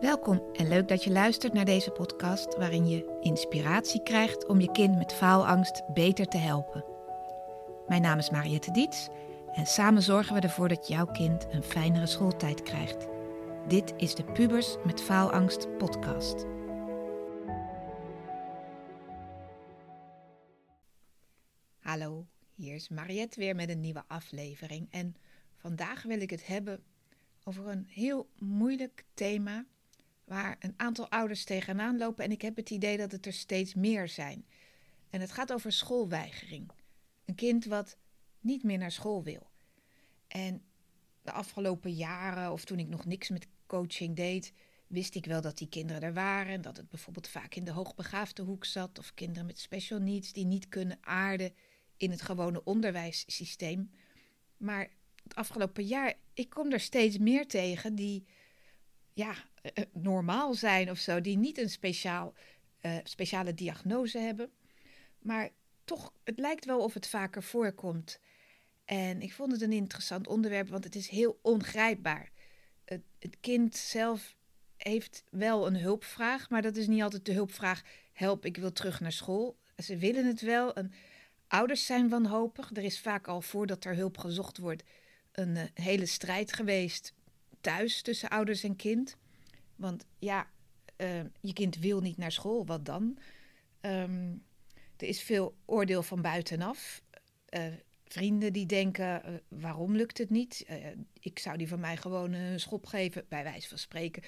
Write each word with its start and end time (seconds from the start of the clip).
Welkom 0.00 0.42
en 0.52 0.68
leuk 0.68 0.88
dat 0.88 1.04
je 1.04 1.10
luistert 1.10 1.52
naar 1.52 1.64
deze 1.64 1.90
podcast 1.90 2.56
waarin 2.56 2.88
je 2.88 3.18
inspiratie 3.20 4.02
krijgt 4.02 4.46
om 4.46 4.60
je 4.60 4.70
kind 4.70 4.96
met 4.96 5.12
faalangst 5.12 5.92
beter 5.92 6.26
te 6.26 6.36
helpen. 6.36 6.84
Mijn 7.88 8.02
naam 8.02 8.18
is 8.18 8.30
Mariette 8.30 8.70
Diets 8.70 9.08
en 9.52 9.66
samen 9.66 10.02
zorgen 10.02 10.34
we 10.34 10.40
ervoor 10.40 10.68
dat 10.68 10.88
jouw 10.88 11.06
kind 11.06 11.46
een 11.50 11.62
fijnere 11.62 12.06
schooltijd 12.06 12.62
krijgt. 12.62 13.06
Dit 13.68 13.94
is 13.96 14.14
de 14.14 14.24
Pubers 14.24 14.76
met 14.84 15.00
Faalangst 15.00 15.76
podcast. 15.78 16.44
Hallo, 21.78 22.26
hier 22.54 22.74
is 22.74 22.88
Mariette 22.88 23.40
weer 23.40 23.54
met 23.54 23.68
een 23.68 23.80
nieuwe 23.80 24.04
aflevering 24.06 24.88
en 24.90 25.16
vandaag 25.56 26.02
wil 26.02 26.20
ik 26.20 26.30
het 26.30 26.46
hebben 26.46 26.82
over 27.44 27.66
een 27.66 27.86
heel 27.88 28.28
moeilijk 28.38 29.04
thema 29.14 29.66
waar 30.28 30.56
een 30.58 30.74
aantal 30.76 31.10
ouders 31.10 31.44
tegenaan 31.44 31.98
lopen 31.98 32.24
en 32.24 32.30
ik 32.30 32.42
heb 32.42 32.56
het 32.56 32.70
idee 32.70 32.96
dat 32.96 33.12
het 33.12 33.26
er 33.26 33.32
steeds 33.32 33.74
meer 33.74 34.08
zijn. 34.08 34.46
En 35.10 35.20
het 35.20 35.32
gaat 35.32 35.52
over 35.52 35.72
schoolweigering. 35.72 36.70
Een 37.24 37.34
kind 37.34 37.64
wat 37.64 37.96
niet 38.40 38.62
meer 38.62 38.78
naar 38.78 38.92
school 38.92 39.22
wil. 39.22 39.50
En 40.26 40.62
de 41.22 41.32
afgelopen 41.32 41.92
jaren, 41.92 42.52
of 42.52 42.64
toen 42.64 42.78
ik 42.78 42.88
nog 42.88 43.04
niks 43.04 43.28
met 43.28 43.46
coaching 43.66 44.16
deed, 44.16 44.52
wist 44.86 45.14
ik 45.14 45.26
wel 45.26 45.40
dat 45.40 45.58
die 45.58 45.68
kinderen 45.68 46.02
er 46.02 46.14
waren. 46.14 46.52
En 46.52 46.60
dat 46.60 46.76
het 46.76 46.88
bijvoorbeeld 46.88 47.28
vaak 47.28 47.54
in 47.54 47.64
de 47.64 47.70
hoogbegaafde 47.70 48.42
hoek 48.42 48.64
zat. 48.64 48.98
Of 48.98 49.14
kinderen 49.14 49.46
met 49.46 49.58
special 49.58 49.98
needs 49.98 50.32
die 50.32 50.46
niet 50.46 50.68
kunnen 50.68 50.98
aarden 51.00 51.54
in 51.96 52.10
het 52.10 52.22
gewone 52.22 52.64
onderwijssysteem. 52.64 53.90
Maar 54.56 54.90
het 55.22 55.34
afgelopen 55.34 55.84
jaar, 55.84 56.14
ik 56.34 56.50
kom 56.50 56.72
er 56.72 56.80
steeds 56.80 57.18
meer 57.18 57.46
tegen 57.46 57.94
die 57.94 58.26
ja, 59.12 59.34
normaal 59.92 60.54
zijn 60.54 60.90
of 60.90 60.98
zo, 60.98 61.20
die 61.20 61.36
niet 61.36 61.58
een 61.58 61.70
speciaal, 61.70 62.34
uh, 62.82 62.96
speciale 63.02 63.54
diagnose 63.54 64.18
hebben. 64.18 64.50
Maar 65.18 65.50
toch, 65.84 66.12
het 66.24 66.38
lijkt 66.38 66.64
wel 66.64 66.80
of 66.80 66.94
het 66.94 67.08
vaker 67.08 67.42
voorkomt. 67.42 68.20
En 68.84 69.22
ik 69.22 69.32
vond 69.32 69.52
het 69.52 69.62
een 69.62 69.72
interessant 69.72 70.26
onderwerp, 70.26 70.68
want 70.68 70.84
het 70.84 70.94
is 70.94 71.08
heel 71.08 71.38
ongrijpbaar. 71.42 72.30
Het, 72.84 73.36
kind 73.40 73.76
zelf 73.76 74.36
heeft 74.76 75.24
wel 75.30 75.66
een 75.66 75.76
hulpvraag, 75.76 76.50
maar 76.50 76.62
dat 76.62 76.76
is 76.76 76.86
niet 76.86 77.02
altijd 77.02 77.24
de 77.24 77.32
hulpvraag: 77.32 77.82
help, 78.12 78.44
ik 78.44 78.56
wil 78.56 78.72
terug 78.72 79.00
naar 79.00 79.12
school. 79.12 79.56
Ze 79.76 79.96
willen 79.96 80.26
het 80.26 80.40
wel. 80.40 80.74
Ouders 81.48 81.86
zijn 81.86 82.08
wanhopig. 82.08 82.70
Er 82.74 82.82
is 82.82 83.00
vaak 83.00 83.28
al 83.28 83.40
voordat 83.40 83.84
er 83.84 83.94
hulp 83.94 84.18
gezocht 84.18 84.58
wordt 84.58 84.82
een 85.32 85.70
hele 85.74 86.06
strijd 86.06 86.52
geweest 86.52 87.14
thuis 87.60 88.02
tussen 88.02 88.28
ouders 88.28 88.62
en 88.62 88.76
kind. 88.76 89.16
Want 89.78 90.06
ja, 90.18 90.46
uh, 90.96 91.20
je 91.40 91.52
kind 91.52 91.78
wil 91.78 92.00
niet 92.00 92.16
naar 92.16 92.32
school, 92.32 92.66
wat 92.66 92.84
dan? 92.84 93.18
Um, 93.80 94.44
er 94.96 95.06
is 95.06 95.22
veel 95.22 95.56
oordeel 95.64 96.02
van 96.02 96.22
buitenaf. 96.22 97.02
Uh, 97.50 97.66
vrienden 98.04 98.52
die 98.52 98.66
denken, 98.66 99.22
uh, 99.26 99.34
waarom 99.48 99.96
lukt 99.96 100.18
het 100.18 100.30
niet? 100.30 100.66
ik 101.20 101.38
zou 101.38 101.56
die 101.56 101.68
van 101.68 101.80
mij 101.80 101.96
gewoon 101.96 102.32
een 102.32 102.60
schop 102.60 102.86
geven, 102.86 103.24
bij 103.28 103.42
wijze 103.42 103.68
van 103.68 103.78
spreken. 103.78 104.22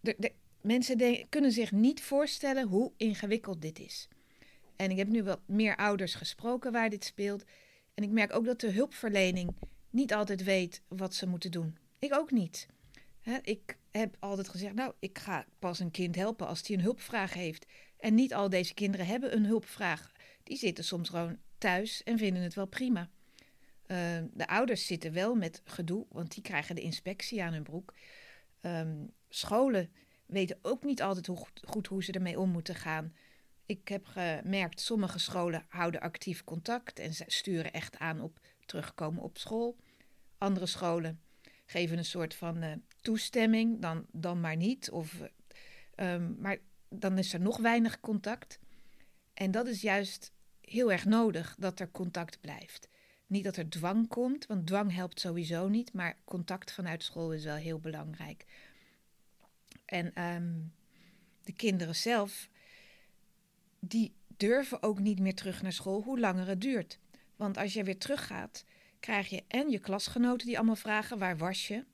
De, 0.00 0.32
mensen 0.60 1.28
kunnen 1.28 1.52
zich 1.52 1.72
niet 1.72 2.02
voorstellen 2.02 2.66
hoe 2.68 2.92
ingewikkeld 2.96 3.62
dit 3.62 3.78
is. 3.78 4.08
En 4.76 4.90
ik 4.90 4.96
heb 4.96 5.08
nu 5.08 5.22
wat 5.22 5.40
meer 5.46 5.76
ouders 5.76 6.14
gesproken 6.14 6.72
waar 6.72 6.90
dit 6.90 7.04
speelt. 7.04 7.44
En 7.94 8.02
ik 8.02 8.10
merk 8.10 8.34
ook 8.34 8.44
dat 8.44 8.60
de 8.60 8.70
hulpverlening 8.70 9.56
niet 9.90 10.14
altijd 10.14 10.44
weet 10.44 10.82
wat 10.88 11.14
ze 11.14 11.26
moeten 11.26 11.50
doen. 11.50 11.76
Ik 11.98 12.14
ook 12.14 12.30
niet. 12.30 12.66
Ik 13.42 13.78
heb 13.90 14.16
altijd 14.18 14.48
gezegd, 14.48 14.74
nou, 14.74 14.92
ik 14.98 15.18
ga 15.18 15.46
pas 15.58 15.78
een 15.78 15.90
kind 15.90 16.16
helpen 16.16 16.46
als 16.46 16.66
hij 16.66 16.76
een 16.76 16.82
hulpvraag 16.82 17.34
heeft. 17.34 17.66
En 17.98 18.14
niet 18.14 18.34
al 18.34 18.48
deze 18.48 18.74
kinderen 18.74 19.06
hebben 19.06 19.36
een 19.36 19.46
hulpvraag. 19.46 20.12
Die 20.42 20.56
zitten 20.56 20.84
soms 20.84 21.08
gewoon 21.08 21.38
thuis 21.58 22.02
en 22.02 22.18
vinden 22.18 22.42
het 22.42 22.54
wel 22.54 22.66
prima. 22.66 23.10
Uh, 23.86 23.96
de 24.32 24.46
ouders 24.46 24.86
zitten 24.86 25.12
wel 25.12 25.34
met 25.34 25.60
gedoe, 25.64 26.06
want 26.08 26.34
die 26.34 26.42
krijgen 26.42 26.74
de 26.74 26.80
inspectie 26.80 27.42
aan 27.42 27.52
hun 27.52 27.62
broek. 27.62 27.94
Um, 28.60 29.12
scholen 29.28 29.90
weten 30.26 30.58
ook 30.62 30.84
niet 30.84 31.02
altijd 31.02 31.26
hoe, 31.26 31.46
goed 31.62 31.86
hoe 31.86 32.04
ze 32.04 32.12
ermee 32.12 32.38
om 32.38 32.50
moeten 32.50 32.74
gaan. 32.74 33.14
Ik 33.66 33.88
heb 33.88 34.06
gemerkt, 34.06 34.80
sommige 34.80 35.18
scholen 35.18 35.64
houden 35.68 36.00
actief 36.00 36.44
contact 36.44 36.98
en 36.98 37.12
sturen 37.26 37.72
echt 37.72 37.98
aan 37.98 38.20
op 38.20 38.40
terugkomen 38.66 39.22
op 39.22 39.38
school. 39.38 39.76
Andere 40.38 40.66
scholen 40.66 41.20
geven 41.70 41.98
een 41.98 42.04
soort 42.04 42.34
van 42.34 42.62
uh, 42.62 42.72
toestemming, 43.00 43.80
dan, 43.80 44.06
dan 44.12 44.40
maar 44.40 44.56
niet. 44.56 44.90
Of, 44.90 45.20
um, 45.96 46.36
maar 46.38 46.58
dan 46.88 47.18
is 47.18 47.32
er 47.32 47.40
nog 47.40 47.56
weinig 47.56 48.00
contact. 48.00 48.58
En 49.34 49.50
dat 49.50 49.66
is 49.66 49.80
juist 49.80 50.32
heel 50.60 50.92
erg 50.92 51.04
nodig 51.04 51.56
dat 51.58 51.80
er 51.80 51.90
contact 51.90 52.40
blijft. 52.40 52.88
Niet 53.26 53.44
dat 53.44 53.56
er 53.56 53.68
dwang 53.68 54.08
komt, 54.08 54.46
want 54.46 54.66
dwang 54.66 54.94
helpt 54.94 55.20
sowieso 55.20 55.68
niet, 55.68 55.92
maar 55.92 56.16
contact 56.24 56.72
vanuit 56.72 57.02
school 57.02 57.32
is 57.32 57.44
wel 57.44 57.54
heel 57.54 57.78
belangrijk. 57.78 58.44
En 59.84 60.22
um, 60.22 60.72
de 61.44 61.52
kinderen 61.52 61.96
zelf, 61.96 62.48
die 63.78 64.14
durven 64.36 64.82
ook 64.82 64.98
niet 64.98 65.20
meer 65.20 65.34
terug 65.34 65.62
naar 65.62 65.72
school 65.72 66.02
hoe 66.02 66.20
langer 66.20 66.46
het 66.46 66.60
duurt. 66.60 66.98
Want 67.36 67.56
als 67.56 67.72
je 67.72 67.84
weer 67.84 67.98
teruggaat, 67.98 68.64
krijg 69.00 69.28
je 69.28 69.44
en 69.48 69.70
je 69.70 69.78
klasgenoten 69.78 70.46
die 70.46 70.56
allemaal 70.56 70.76
vragen: 70.76 71.18
waar 71.18 71.36
was 71.36 71.68
je? 71.68 71.84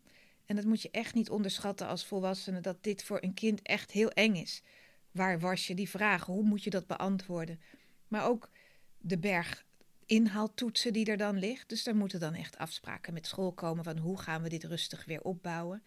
En 0.47 0.57
dat 0.57 0.65
moet 0.65 0.83
je 0.83 0.91
echt 0.91 1.15
niet 1.15 1.31
onderschatten 1.31 1.87
als 1.87 2.07
volwassene, 2.07 2.61
dat 2.61 2.83
dit 2.83 3.05
voor 3.05 3.23
een 3.23 3.35
kind 3.35 3.63
echt 3.63 3.91
heel 3.91 4.11
eng 4.11 4.35
is. 4.35 4.63
Waar 5.11 5.41
was 5.41 5.67
je? 5.67 5.75
Die 5.75 5.89
vragen, 5.89 6.33
hoe 6.33 6.45
moet 6.45 6.65
je 6.65 6.71
dat 6.71 6.87
beantwoorden? 6.87 7.61
Maar 8.09 8.25
ook 8.25 8.51
de 8.99 9.19
berg 9.19 9.65
inhaaltoetsen 10.07 10.93
die 10.93 11.07
er 11.07 11.17
dan 11.17 11.39
ligt. 11.39 11.69
Dus 11.69 11.85
daar 11.85 11.97
moeten 11.97 12.21
dan 12.21 12.35
echt 12.35 12.59
afspraken 12.59 13.13
met 13.13 13.27
school 13.27 13.53
komen 13.53 13.85
van 13.85 13.99
hoe 13.99 14.19
gaan 14.19 14.43
we 14.43 14.49
dit 14.49 14.65
rustig 14.65 15.05
weer 15.05 15.23
opbouwen. 15.23 15.83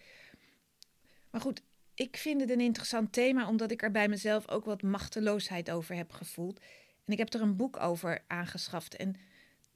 Maar 1.29 1.41
goed, 1.41 1.61
ik 1.93 2.17
vind 2.17 2.41
het 2.41 2.49
een 2.49 2.59
interessant 2.59 3.13
thema 3.13 3.47
omdat 3.47 3.71
ik 3.71 3.81
er 3.81 3.91
bij 3.91 4.07
mezelf 4.07 4.49
ook 4.49 4.65
wat 4.65 4.81
machteloosheid 4.81 5.71
over 5.71 5.95
heb 5.95 6.11
gevoeld. 6.11 6.59
En 7.05 7.13
ik 7.13 7.17
heb 7.17 7.33
er 7.33 7.41
een 7.41 7.55
boek 7.55 7.79
over 7.79 8.23
aangeschaft 8.27 8.95
en 8.95 9.15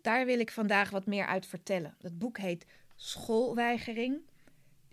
daar 0.03 0.25
wil 0.25 0.40
ik 0.40 0.52
vandaag 0.52 0.90
wat 0.90 1.06
meer 1.06 1.25
uit 1.25 1.46
vertellen. 1.46 1.96
Het 2.02 2.19
boek 2.19 2.38
heet 2.38 2.66
Schoolweigering, 2.96 4.22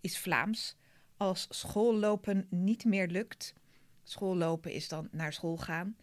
is 0.01 0.19
Vlaams. 0.19 0.77
Als 1.17 1.47
schoollopen 1.49 2.47
niet 2.51 2.85
meer 2.85 3.07
lukt. 3.07 3.55
Schoollopen 4.03 4.73
is 4.73 4.89
dan 4.89 5.09
naar 5.11 5.33
school 5.33 5.57
gaan. 5.57 5.97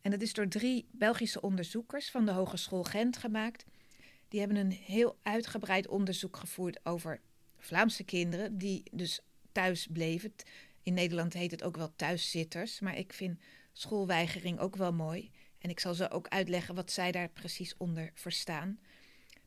En 0.00 0.10
dat 0.10 0.20
is 0.22 0.32
door 0.32 0.48
drie 0.48 0.88
Belgische 0.90 1.40
onderzoekers 1.40 2.10
van 2.10 2.24
de 2.24 2.32
Hogeschool 2.32 2.84
Gent 2.84 3.16
gemaakt. 3.16 3.64
Die 4.28 4.40
hebben 4.40 4.58
een 4.58 4.72
heel 4.72 5.18
uitgebreid 5.22 5.88
onderzoek 5.88 6.36
gevoerd 6.36 6.80
over 6.86 7.20
Vlaamse 7.58 8.04
kinderen 8.04 8.58
die 8.58 8.82
dus 8.92 9.20
thuis 9.52 9.86
bleven. 9.92 10.32
In 10.82 10.94
Nederland 10.94 11.32
heet 11.32 11.50
het 11.50 11.62
ook 11.62 11.76
wel 11.76 11.92
thuiszitters, 11.96 12.80
maar 12.80 12.96
ik 12.96 13.12
vind 13.12 13.38
schoolweigering 13.72 14.58
ook 14.58 14.76
wel 14.76 14.92
mooi. 14.92 15.30
En 15.58 15.70
ik 15.70 15.80
zal 15.80 15.94
ze 15.94 16.10
ook 16.10 16.28
uitleggen 16.28 16.74
wat 16.74 16.92
zij 16.92 17.12
daar 17.12 17.28
precies 17.28 17.76
onder 17.76 18.10
verstaan. 18.14 18.80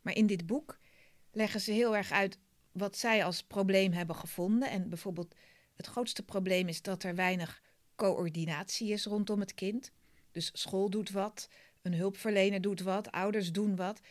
Maar 0.02 0.16
in 0.16 0.28
dit 0.28 0.46
boek 0.46 0.80
leggen 1.32 1.62
ze 1.62 1.72
heel 1.72 1.96
erg 1.96 2.12
uit 2.12 2.38
wat 2.72 2.98
zij 2.98 3.26
als 3.26 3.44
probleem 3.44 3.92
hebben 3.92 4.16
gevonden. 4.16 4.70
En 4.70 4.90
bijvoorbeeld 4.90 5.36
het 5.76 5.88
grootste 5.88 6.24
probleem 6.24 6.68
is 6.68 6.82
dat 6.82 7.04
er 7.04 7.16
weinig 7.16 7.62
coördinatie 7.96 8.92
is 8.92 9.06
rondom 9.06 9.40
het 9.40 9.54
kind. 9.54 9.92
Dus 10.32 10.50
school 10.54 10.90
doet 10.90 11.12
wat, 11.12 11.50
een 11.82 11.94
hulpverlener 11.94 12.62
doet 12.62 12.82
wat, 12.82 13.12
ouders 13.12 13.52
doen 13.52 13.76
wat. 13.76 14.02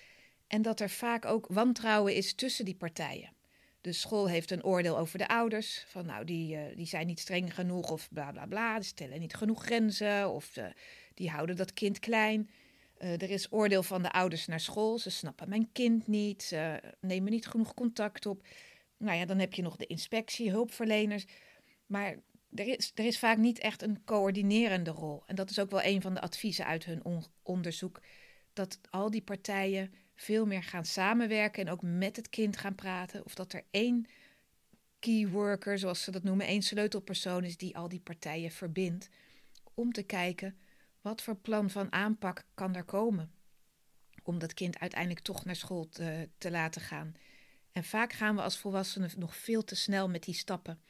En 0.46 0.62
dat 0.62 0.80
er 0.80 0.90
vaak 0.90 1.24
ook 1.24 1.46
wantrouwen 1.48 2.14
is 2.14 2.34
tussen 2.34 2.64
die 2.64 2.74
partijen. 2.74 3.32
De 3.80 3.92
school 3.92 4.28
heeft 4.28 4.50
een 4.50 4.64
oordeel 4.64 4.98
over 4.98 5.18
de 5.18 5.28
ouders. 5.28 5.84
Van 5.86 6.06
nou, 6.06 6.24
die, 6.24 6.56
uh, 6.56 6.76
die 6.76 6.86
zijn 6.86 7.06
niet 7.06 7.20
streng 7.20 7.54
genoeg 7.54 7.90
of 7.90 8.08
bla 8.12 8.30
bla 8.32 8.46
bla. 8.46 8.74
Die 8.74 8.84
stellen 8.84 9.20
niet 9.20 9.34
genoeg 9.34 9.62
grenzen 9.62 10.30
of 10.30 10.56
uh, 10.56 10.64
die 11.14 11.30
houden 11.30 11.56
dat 11.56 11.72
kind 11.72 11.98
klein. 11.98 12.50
Uh, 12.98 13.12
er 13.12 13.30
is 13.30 13.52
oordeel 13.52 13.82
van 13.82 14.02
de 14.02 14.12
ouders 14.12 14.46
naar 14.46 14.60
school. 14.60 14.98
Ze 14.98 15.10
snappen 15.10 15.48
mijn 15.48 15.72
kind 15.72 16.06
niet. 16.06 16.42
Ze 16.42 16.80
nemen 17.00 17.32
niet 17.32 17.46
genoeg 17.46 17.74
contact 17.74 18.26
op. 18.26 18.46
Nou 18.96 19.18
ja, 19.18 19.24
dan 19.24 19.38
heb 19.38 19.54
je 19.54 19.62
nog 19.62 19.76
de 19.76 19.86
inspectie, 19.86 20.50
hulpverleners. 20.50 21.24
Maar 21.86 22.16
er 22.54 22.66
is, 22.66 22.92
er 22.94 23.04
is 23.04 23.18
vaak 23.18 23.38
niet 23.38 23.58
echt 23.58 23.82
een 23.82 24.04
coördinerende 24.04 24.90
rol. 24.90 25.22
En 25.26 25.34
dat 25.34 25.50
is 25.50 25.58
ook 25.58 25.70
wel 25.70 25.82
een 25.82 26.00
van 26.00 26.14
de 26.14 26.20
adviezen 26.20 26.66
uit 26.66 26.84
hun 26.84 27.04
on 27.04 27.24
onderzoek. 27.42 28.00
Dat 28.52 28.78
al 28.90 29.10
die 29.10 29.22
partijen 29.22 29.92
veel 30.14 30.46
meer 30.46 30.62
gaan 30.62 30.84
samenwerken 30.84 31.66
en 31.66 31.72
ook 31.72 31.82
met 31.82 32.16
het 32.16 32.28
kind 32.28 32.56
gaan 32.56 32.74
praten. 32.74 33.24
Of 33.24 33.34
dat 33.34 33.52
er 33.52 33.64
één 33.70 34.06
key 34.98 35.28
worker, 35.28 35.78
zoals 35.78 36.02
ze 36.02 36.10
dat 36.10 36.22
noemen, 36.22 36.46
één 36.46 36.62
sleutelpersoon 36.62 37.44
is 37.44 37.56
die 37.56 37.76
al 37.76 37.88
die 37.88 38.00
partijen 38.00 38.50
verbindt. 38.50 39.08
Om 39.74 39.92
te 39.92 40.02
kijken 40.02 40.58
wat 41.00 41.22
voor 41.22 41.36
plan 41.36 41.70
van 41.70 41.92
aanpak 41.92 42.44
kan 42.54 42.74
er 42.74 42.84
komen 42.84 43.32
om 44.22 44.38
dat 44.38 44.54
kind 44.54 44.78
uiteindelijk 44.78 45.20
toch 45.20 45.44
naar 45.44 45.56
school 45.56 45.88
te, 45.88 46.28
te 46.38 46.50
laten 46.50 46.80
gaan. 46.80 47.14
En 47.72 47.84
vaak 47.84 48.12
gaan 48.12 48.36
we 48.36 48.42
als 48.42 48.58
volwassenen 48.58 49.10
nog 49.16 49.36
veel 49.36 49.64
te 49.64 49.76
snel 49.76 50.08
met 50.08 50.22
die 50.22 50.34
stappen. 50.34 50.80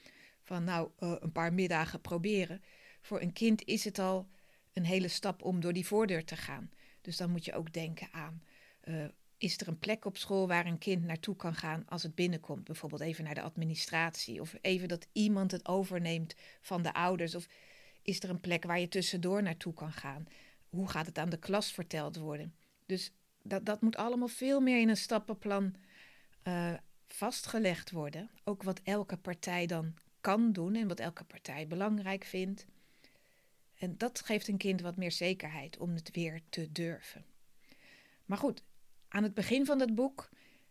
van 0.42 0.64
nou 0.64 0.90
uh, 0.98 1.14
een 1.18 1.32
paar 1.32 1.52
middagen 1.52 2.00
proberen. 2.00 2.62
Voor 3.00 3.20
een 3.20 3.32
kind 3.32 3.64
is 3.64 3.84
het 3.84 3.98
al 3.98 4.28
een 4.72 4.84
hele 4.84 5.08
stap 5.08 5.42
om 5.42 5.60
door 5.60 5.72
die 5.72 5.86
voordeur 5.86 6.24
te 6.24 6.36
gaan. 6.36 6.70
Dus 7.00 7.16
dan 7.16 7.30
moet 7.30 7.44
je 7.44 7.54
ook 7.54 7.72
denken 7.72 8.08
aan 8.12 8.42
uh, 8.84 9.04
is 9.38 9.60
er 9.60 9.68
een 9.68 9.78
plek 9.78 10.04
op 10.04 10.16
school 10.16 10.48
waar 10.48 10.66
een 10.66 10.78
kind 10.78 11.04
naartoe 11.04 11.36
kan 11.36 11.54
gaan 11.54 11.82
als 11.88 12.02
het 12.02 12.14
binnenkomt? 12.14 12.64
Bijvoorbeeld 12.64 13.00
even 13.00 13.24
naar 13.24 13.34
de 13.34 13.42
administratie 13.42 14.40
of 14.40 14.54
even 14.60 14.88
dat 14.88 15.06
iemand 15.12 15.50
het 15.50 15.68
overneemt 15.68 16.34
van 16.60 16.82
de 16.82 16.92
ouders. 16.92 17.34
Of 17.34 17.46
is 18.02 18.22
er 18.22 18.30
een 18.30 18.40
plek 18.40 18.64
waar 18.64 18.80
je 18.80 18.88
tussendoor 18.88 19.42
naartoe 19.42 19.74
kan 19.74 19.92
gaan? 19.92 20.26
Hoe 20.68 20.88
gaat 20.88 21.06
het 21.06 21.18
aan 21.18 21.30
de 21.30 21.38
klas 21.38 21.72
verteld 21.72 22.16
worden? 22.16 22.54
Dus 22.86 23.12
dat, 23.42 23.66
dat 23.66 23.80
moet 23.80 23.96
allemaal 23.96 24.28
veel 24.28 24.60
meer 24.60 24.80
in 24.80 24.88
een 24.88 24.96
stappenplan 24.96 25.74
uh, 26.44 26.74
vastgelegd 27.06 27.90
worden. 27.90 28.30
Ook 28.44 28.62
wat 28.62 28.80
elke 28.82 29.16
partij 29.16 29.66
dan 29.66 29.94
kan 30.20 30.52
doen 30.52 30.74
en 30.74 30.88
wat 30.88 31.00
elke 31.00 31.24
partij 31.24 31.66
belangrijk 31.66 32.24
vindt. 32.24 32.66
En 33.74 33.98
dat 33.98 34.20
geeft 34.20 34.48
een 34.48 34.56
kind 34.56 34.80
wat 34.80 34.96
meer 34.96 35.12
zekerheid 35.12 35.78
om 35.78 35.94
het 35.94 36.10
weer 36.10 36.40
te 36.48 36.72
durven. 36.72 37.24
Maar 38.24 38.38
goed, 38.38 38.62
aan 39.08 39.22
het 39.22 39.34
begin 39.34 39.66
van 39.66 39.80
het 39.80 39.94
boek 39.94 40.28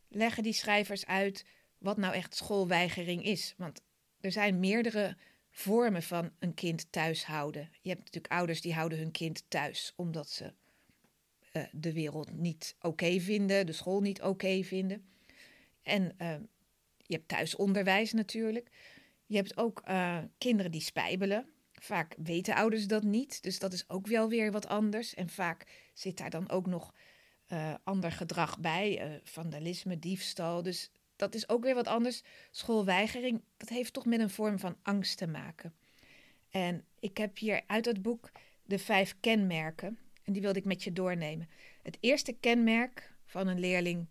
leggen 0.08 0.44
die 0.44 0.54
schrijvers 0.54 1.06
uit 1.06 1.46
wat 1.78 1.98
nou 1.98 2.14
echt 2.14 2.36
schoolweigering 2.36 3.24
is. 3.24 3.54
Want 3.58 3.82
er 4.20 4.32
zijn 4.32 4.60
meerdere 4.60 5.18
vormen 5.60 6.04
van 6.04 6.32
een 6.40 6.54
kind 6.54 6.92
thuis 6.92 7.26
houden. 7.26 7.70
Je 7.82 7.90
hebt 7.90 8.04
natuurlijk 8.04 8.34
ouders 8.34 8.62
die 8.62 8.74
houden 8.74 8.98
hun 8.98 9.12
kind 9.12 9.44
thuis 9.48 9.94
omdat 9.96 10.30
ze 10.30 10.54
uh, 11.54 11.64
de 11.72 11.94
wereld 11.94 12.32
niet 12.32 12.76
oké 12.82 13.20
vinden, 13.20 13.66
de 13.66 13.72
school 13.72 14.02
niet 14.02 14.22
oké 14.22 14.64
vinden. 14.64 15.06
En 15.82 16.16
uh, 16.22 16.36
je 16.98 17.14
hebt 17.14 17.28
thuisonderwijs 17.28 18.14
natuurlijk. 18.14 18.70
Je 19.26 19.36
hebt 19.36 19.58
ook 19.58 19.84
uh, 19.90 20.18
kinderen 20.38 20.72
die 20.72 20.82
spijbelen. 20.82 21.50
Vaak 21.74 22.16
weten 22.18 22.56
ouders 22.56 22.88
dat 22.88 23.04
niet, 23.04 23.44
dus 23.44 23.60
dat 23.60 23.74
is 23.74 23.90
ook 23.90 24.08
wel 24.08 24.30
weer 24.30 24.52
wat 24.52 24.68
anders. 24.68 25.14
En 25.14 25.30
vaak 25.30 25.90
zit 25.94 26.18
daar 26.18 26.30
dan 26.30 26.50
ook 26.50 26.68
nog 26.68 26.94
uh, 27.48 27.74
ander 27.84 28.12
gedrag 28.12 28.60
bij, 28.60 29.22
vandalisme, 29.24 30.00
diefstal. 30.00 30.64
Dus 30.64 30.92
dat 31.20 31.36
is 31.36 31.50
ook 31.50 31.64
weer 31.64 31.76
wat 31.76 31.88
anders. 31.88 32.24
Schoolweigering, 32.52 33.42
dat 33.58 33.70
heeft 33.70 33.94
toch 33.94 34.06
met 34.06 34.20
een 34.20 34.30
vorm 34.30 34.60
van 34.60 34.78
angst 34.82 35.18
te 35.18 35.28
maken. 35.28 35.74
En 36.50 36.86
ik 37.00 37.18
heb 37.18 37.38
hier 37.38 37.62
uit 37.68 37.86
het 37.86 38.02
boek 38.02 38.32
de 38.64 38.80
vijf 38.80 39.16
kenmerken. 39.20 40.00
En 40.24 40.34
die 40.34 40.42
wilde 40.42 40.60
ik 40.60 40.66
met 40.66 40.84
je 40.84 40.94
doornemen. 40.94 41.50
Het 41.82 41.98
eerste 42.00 42.34
kenmerk 42.34 43.14
van 43.26 43.48
een 43.48 43.60
leerling 43.60 44.08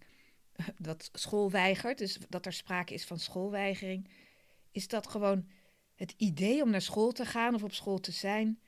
dat 0.78 1.10
school 1.12 1.50
weigert, 1.50 1.98
dus 1.98 2.18
dat 2.28 2.46
er 2.46 2.52
sprake 2.52 2.94
is 2.94 3.04
van 3.04 3.18
schoolweigering, 3.18 4.08
is 4.70 4.88
dat 4.88 5.08
gewoon 5.08 5.48
het 5.94 6.14
idee 6.16 6.62
om 6.62 6.70
naar 6.70 6.82
school 6.82 7.12
te 7.12 7.24
gaan 7.24 7.54
of 7.54 7.62
op 7.62 7.72
school 7.72 8.00
te 8.00 8.12
zijn 8.12 8.60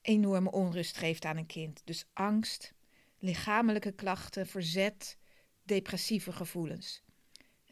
enorme 0.00 0.50
onrust 0.50 0.96
geeft 0.96 1.24
aan 1.24 1.36
een 1.36 1.46
kind. 1.46 1.82
Dus 1.84 2.06
angst, 2.12 2.74
lichamelijke 3.18 3.92
klachten, 3.92 4.46
verzet, 4.46 5.18
depressieve 5.62 6.32
gevoelens. 6.32 7.02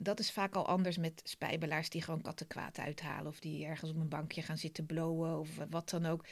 Dat 0.02 0.18
is 0.18 0.32
vaak 0.32 0.54
al 0.54 0.66
anders 0.66 0.96
met 0.96 1.20
spijbelaars 1.24 1.90
die 1.90 2.02
gewoon 2.02 2.22
kattenkwaad 2.22 2.78
uithalen 2.78 3.26
of 3.26 3.40
die 3.40 3.64
ergens 3.64 3.90
op 3.90 3.96
een 3.96 4.08
bankje 4.08 4.42
gaan 4.42 4.58
zitten 4.58 4.86
blowen 4.86 5.38
of 5.38 5.48
wat 5.70 5.90
dan 5.90 6.06
ook. 6.06 6.26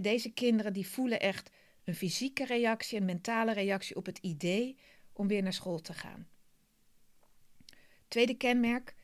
deze 0.00 0.30
kinderen 0.30 0.72
die 0.72 0.88
voelen 0.88 1.20
echt 1.20 1.50
een 1.84 1.94
fysieke 1.94 2.46
reactie, 2.46 2.98
een 2.98 3.04
mentale 3.04 3.52
reactie 3.52 3.96
op 3.96 4.06
het 4.06 4.18
idee 4.18 4.76
om 5.12 5.28
weer 5.28 5.42
naar 5.42 5.52
school 5.52 5.80
te 5.80 5.92
gaan. 5.92 6.28
Tweede 8.08 8.34
kenmerk: 8.34 8.94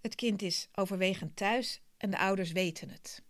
het 0.00 0.14
kind 0.14 0.42
is 0.42 0.68
overwegend 0.74 1.36
thuis 1.36 1.80
en 1.96 2.10
de 2.10 2.18
ouders 2.18 2.52
weten 2.52 2.90
het. 2.90 3.22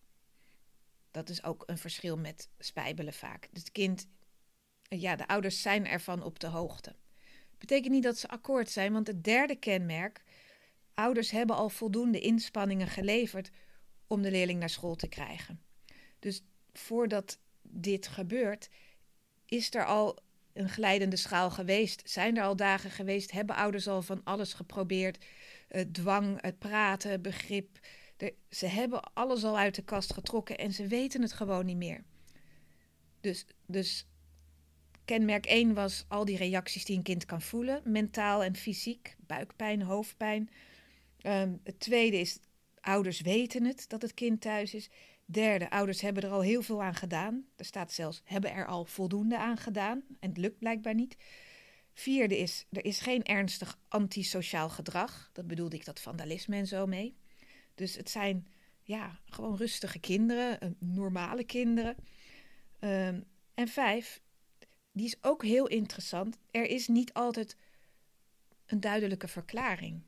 Dat 1.11 1.29
is 1.29 1.43
ook 1.45 1.63
een 1.67 1.79
verschil 1.79 2.17
met 2.17 2.49
spijbelen 2.59 3.15
vaak. 3.15 3.49
Het 3.53 3.73
kind 3.73 4.09
ja, 4.83 5.17
de 5.17 5.29
ouders 5.29 5.63
zijn 5.63 5.87
ervan 5.87 6.23
op 6.23 6.39
de 6.39 6.47
hoogte. 6.47 6.95
Betekent 7.61 7.93
niet 7.93 8.03
dat 8.03 8.19
ze 8.19 8.29
akkoord 8.29 8.71
zijn, 8.71 8.93
want 8.93 9.07
het 9.07 9.25
derde 9.25 9.57
kenmerk, 9.57 10.23
ouders 10.95 11.31
hebben 11.31 11.57
al 11.57 11.69
voldoende 11.69 12.21
inspanningen 12.21 12.87
geleverd 12.87 13.51
om 14.07 14.23
de 14.23 14.31
leerling 14.31 14.59
naar 14.59 14.71
school 14.71 14.95
te 14.95 15.09
krijgen. 15.09 15.61
Dus 16.19 16.43
voordat 16.73 17.39
dit 17.63 18.07
gebeurt, 18.07 18.69
is 19.47 19.75
er 19.75 19.85
al 19.85 20.19
een 20.53 20.69
glijdende 20.69 21.17
schaal 21.17 21.51
geweest? 21.51 22.11
Zijn 22.11 22.37
er 22.37 22.43
al 22.45 22.57
dagen 22.57 22.91
geweest? 22.91 23.31
Hebben 23.31 23.57
ouders 23.57 23.89
al 23.89 24.03
van 24.03 24.21
alles 24.25 24.53
geprobeerd? 24.53 25.25
Het 25.69 25.95
dwang, 25.95 26.43
het 26.43 26.59
praten, 26.59 27.23
begrip. 27.23 27.79
ze 28.51 28.67
hebben 28.67 29.13
alles 29.13 29.45
al 29.45 29.59
uit 29.59 29.75
de 29.75 29.83
kast 29.83 30.13
getrokken 30.13 30.59
en 30.59 30.73
ze 30.73 30.87
weten 30.87 31.23
het 31.23 31.33
gewoon 31.33 31.67
niet 31.67 31.77
meer. 31.77 32.05
Dus, 33.21 33.47
dus 33.67 34.07
Kenmerk 35.05 35.47
1 35.47 35.75
was 35.75 36.05
al 36.09 36.25
die 36.25 36.37
reacties 36.37 36.85
die 36.85 36.97
een 36.97 37.03
kind 37.03 37.25
kan 37.25 37.43
voelen, 37.43 37.83
mentaal 37.85 38.43
en 38.43 38.57
fysiek, 38.57 39.17
buikpijn, 39.27 39.83
hoofdpijn. 39.83 40.51
Um, 41.23 41.61
het 41.65 41.81
tweede 41.81 42.17
is, 42.17 42.39
ouders 42.81 43.21
weten 43.21 43.65
het 43.65 43.85
dat 43.89 44.03
het 44.03 44.15
kind 44.15 44.41
thuis 44.41 44.75
is. 44.75 44.91
Derde, 45.25 45.71
ouders 45.71 46.01
hebben 46.01 46.23
er 46.23 46.31
al 46.31 46.41
heel 46.41 46.63
veel 46.63 46.83
aan 46.83 46.95
gedaan. 46.95 47.45
Er 47.57 47.65
staat 47.65 47.93
zelfs, 47.93 48.21
hebben 48.25 48.53
er 48.53 48.67
al 48.67 48.85
voldoende 48.85 49.39
aan 49.39 49.57
gedaan. 49.57 50.03
En 50.21 50.29
het 50.29 50.39
lukt 50.39 50.59
blijkbaar 50.59 50.95
niet. 50.95 51.17
Vierde 51.93 52.39
is, 52.39 52.67
er 52.71 52.85
is 52.85 53.01
geen 53.01 53.25
ernstig 53.25 53.79
antisociaal 53.89 54.69
gedrag. 54.69 55.31
Dat 55.33 55.47
bedoelde 55.47 55.77
ik 55.77 55.85
dat 55.85 56.01
vandalisme 56.01 56.57
en 56.57 56.67
zo 56.67 56.87
mee. 56.87 57.17
Dus 57.75 57.97
het 57.97 58.11
zijn 58.11 58.47
ja, 58.83 59.21
gewoon 59.25 59.57
rustige 59.57 59.99
kinderen, 59.99 60.77
normale 60.79 61.45
kinderen. 61.45 61.97
Um, 62.81 63.25
en 63.55 63.69
vijf, 63.69 64.21
die 64.93 65.07
is 65.07 65.17
ook 65.21 65.45
heel 65.45 65.67
interessant. 65.67 66.37
Er 66.51 66.67
is 66.67 66.89
niet 66.89 67.13
altijd 67.13 67.57
een 68.67 68.81
duidelijke 68.81 69.29
verklaring. 69.29 70.03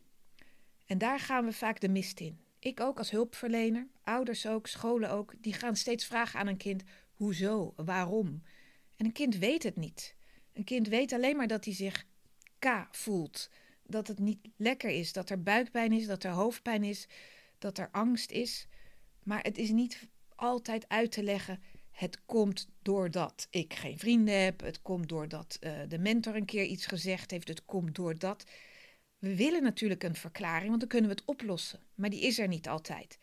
En 0.86 0.98
daar 0.98 1.20
gaan 1.20 1.44
we 1.44 1.52
vaak 1.52 1.80
de 1.80 1.88
mist 1.88 2.20
in. 2.20 2.40
Ik 2.58 2.80
ook 2.80 2.98
als 2.98 3.10
hulpverlener, 3.10 3.88
ouders 4.02 4.46
ook, 4.46 4.66
scholen 4.66 5.10
ook, 5.10 5.34
die 5.40 5.52
gaan 5.52 5.76
steeds 5.76 6.04
vragen 6.04 6.40
aan 6.40 6.46
een 6.46 6.56
kind: 6.56 6.82
hoezo, 7.12 7.72
waarom? 7.76 8.42
En 8.96 9.04
een 9.06 9.12
kind 9.12 9.36
weet 9.36 9.62
het 9.62 9.76
niet. 9.76 10.14
Een 10.52 10.64
kind 10.64 10.88
weet 10.88 11.12
alleen 11.12 11.36
maar 11.36 11.46
dat 11.46 11.64
hij 11.64 11.74
zich 11.74 12.06
K 12.58 12.88
voelt. 12.90 13.50
Dat 13.86 14.08
het 14.08 14.18
niet 14.18 14.48
lekker 14.56 14.90
is, 14.90 15.12
dat 15.12 15.30
er 15.30 15.42
buikpijn 15.42 15.92
is, 15.92 16.06
dat 16.06 16.24
er 16.24 16.30
hoofdpijn 16.30 16.84
is, 16.84 17.06
dat 17.58 17.78
er 17.78 17.88
angst 17.92 18.30
is. 18.30 18.66
Maar 19.22 19.42
het 19.42 19.58
is 19.58 19.70
niet 19.70 20.08
altijd 20.34 20.88
uit 20.88 21.12
te 21.12 21.22
leggen 21.22 21.62
het 21.92 22.24
komt 22.26 22.68
doordat 22.82 23.46
ik 23.50 23.74
geen 23.74 23.98
vrienden 23.98 24.42
heb. 24.42 24.60
Het 24.60 24.82
komt 24.82 25.08
doordat 25.08 25.58
uh, 25.60 25.72
de 25.88 25.98
mentor 25.98 26.36
een 26.36 26.44
keer 26.44 26.64
iets 26.64 26.86
gezegd 26.86 27.30
heeft. 27.30 27.48
Het 27.48 27.64
komt 27.64 27.94
doordat. 27.94 28.44
We 29.18 29.36
willen 29.36 29.62
natuurlijk 29.62 30.02
een 30.02 30.14
verklaring, 30.14 30.68
want 30.68 30.80
dan 30.80 30.88
kunnen 30.88 31.10
we 31.10 31.16
het 31.16 31.24
oplossen. 31.26 31.80
Maar 31.94 32.10
die 32.10 32.20
is 32.20 32.38
er 32.38 32.48
niet 32.48 32.68
altijd. 32.68 33.18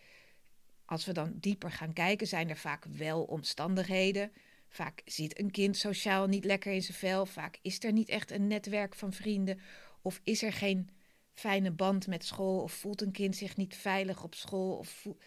Als 0.86 1.06
we 1.06 1.12
dan 1.12 1.34
dieper 1.36 1.72
gaan 1.72 1.94
kijken, 1.94 2.28
zijn 2.28 2.50
er 2.50 2.58
vaak 2.58 2.86
wel 2.86 3.24
omstandigheden. 3.24 4.32
Vaak 4.70 5.02
zit 5.06 5.40
een 5.40 5.52
kind 5.52 5.78
sociaal 5.78 6.28
niet 6.28 6.46
lekker 6.46 6.74
in 6.74 6.82
zijn 6.82 6.98
vel. 6.98 7.26
Vaak 7.26 7.60
is 7.62 7.84
er 7.84 7.92
niet 7.92 8.10
echt 8.10 8.32
een 8.32 8.48
netwerk 8.48 8.96
van 8.96 9.14
vrienden. 9.14 9.60
Of 10.02 10.22
is 10.24 10.44
er 10.44 10.54
geen 10.54 10.90
fijne 11.34 11.72
band 11.72 12.08
met 12.08 12.26
school. 12.26 12.62
Of 12.62 12.72
voelt 12.74 13.02
een 13.02 13.12
kind 13.12 13.36
zich 13.36 13.58
niet 13.58 13.76
veilig 13.76 14.24
op 14.24 14.36
school. 14.36 14.78
Of 14.78 14.90
voelt 14.90 15.22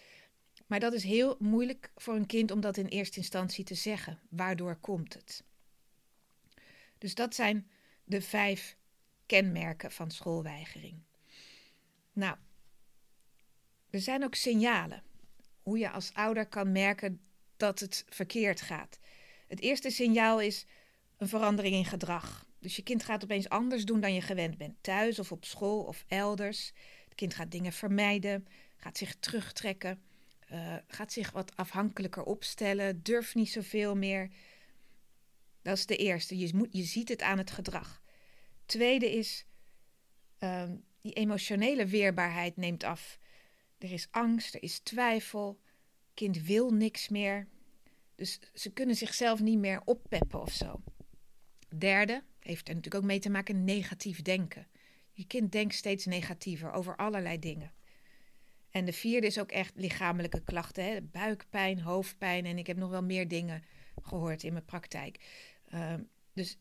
maar 0.73 0.81
dat 0.81 0.93
is 0.93 1.05
heel 1.05 1.37
moeilijk 1.39 1.91
voor 1.97 2.15
een 2.15 2.27
kind 2.27 2.51
om 2.51 2.61
dat 2.61 2.77
in 2.77 2.87
eerste 2.87 3.19
instantie 3.19 3.65
te 3.65 3.75
zeggen. 3.75 4.19
Waardoor 4.29 4.77
komt 4.77 5.15
het? 5.15 5.45
Dus 6.99 7.15
dat 7.15 7.35
zijn 7.35 7.71
de 8.05 8.23
vijf 8.23 8.77
kenmerken 9.27 9.93
van 9.93 10.11
schoolweigering. 10.11 11.03
Nou, 12.13 12.37
er 13.91 14.01
zijn 14.01 14.25
ook 14.25 14.35
signalen 14.35 15.03
hoe 15.63 15.79
je 15.79 15.91
als 15.91 16.15
ouder 16.15 16.47
kan 16.47 16.73
merken 16.73 17.21
dat 17.57 17.81
het 17.81 18.05
verkeerd 18.09 18.61
gaat. 18.61 18.99
Het 19.49 19.61
eerste 19.61 19.91
signaal 19.91 20.41
is 20.41 20.67
een 21.17 21.29
verandering 21.29 21.75
in 21.75 21.85
gedrag. 21.85 22.47
Dus 22.59 22.77
je 22.77 22.83
kind 22.83 23.03
gaat 23.03 23.23
opeens 23.25 23.49
anders 23.49 23.85
doen 23.85 24.01
dan 24.01 24.15
je 24.15 24.21
gewend 24.21 24.59
bent, 24.59 24.77
thuis 24.81 25.19
of 25.19 25.33
op 25.33 25.45
school 25.45 25.83
of 25.83 26.05
elders. 26.09 26.73
Het 27.05 27.15
kind 27.15 27.35
gaat 27.35 27.51
dingen 27.51 27.73
vermijden, 27.73 28.47
gaat 28.77 28.99
zich 28.99 29.17
terugtrekken. 29.21 30.11
Uh, 30.53 30.77
gaat 30.87 31.13
zich 31.13 31.31
wat 31.31 31.57
afhankelijker 31.57 32.23
opstellen, 32.23 33.03
durft 33.03 33.35
niet 33.35 33.51
zoveel 33.51 33.97
meer. 33.97 34.31
Dat 35.63 35.77
is 35.77 35.87
de 35.87 35.97
eerste. 35.97 36.39
Je, 36.39 36.51
moet, 36.55 36.69
je 36.71 36.83
ziet 36.83 37.09
het 37.09 37.23
aan 37.23 37.39
het 37.39 37.51
gedrag. 37.51 38.03
Tweede 38.67 39.13
is, 39.13 39.47
uh, 40.39 40.71
die 41.01 41.13
emotionele 41.13 41.87
weerbaarheid 41.87 42.57
neemt 42.57 42.85
af. 42.85 43.19
Er 43.79 43.93
is 43.93 44.09
angst, 44.11 44.55
er 44.55 44.63
is 44.63 44.79
twijfel. 44.79 45.61
Kind 46.15 46.43
wil 46.43 46.71
niks 46.71 47.09
meer. 47.09 47.49
Dus 48.15 48.41
ze 48.55 48.73
kunnen 48.73 48.97
zichzelf 48.97 49.41
niet 49.41 49.59
meer 49.59 49.83
oppeppen 49.85 50.41
of 50.41 50.53
zo. 50.53 50.83
Derde, 51.79 52.23
heeft 52.39 52.69
er 52.69 52.75
natuurlijk 52.75 53.03
ook 53.03 53.11
mee 53.11 53.19
te 53.19 53.31
maken, 53.31 53.65
negatief 53.65 54.23
denken. 54.23 54.67
Je 55.13 55.27
kind 55.27 55.53
denkt 55.53 55.75
steeds 55.75 56.05
negatiever 56.05 56.73
over 56.73 56.97
allerlei 56.97 57.39
dingen. 57.39 57.73
En 58.73 58.85
de 58.85 58.93
vierde 58.93 59.27
is 59.27 59.39
ook 59.39 59.53
echt 59.53 59.73
lichamelijke 59.75 60.43
klachten. 60.45 60.85
Hè? 60.85 61.03
Buikpijn, 61.03 61.81
hoofdpijn 61.81 62.47
en 62.47 62.59
ik 62.59 62.67
heb 62.67 62.77
nog 62.77 62.91
wel 62.91 63.03
meer 63.03 63.29
dingen 63.29 63.63
gehoord 64.03 64.43
in 64.43 64.53
mijn 64.53 64.65
praktijk. 64.65 65.19
Ehm, 65.69 66.03
dus 66.33 66.57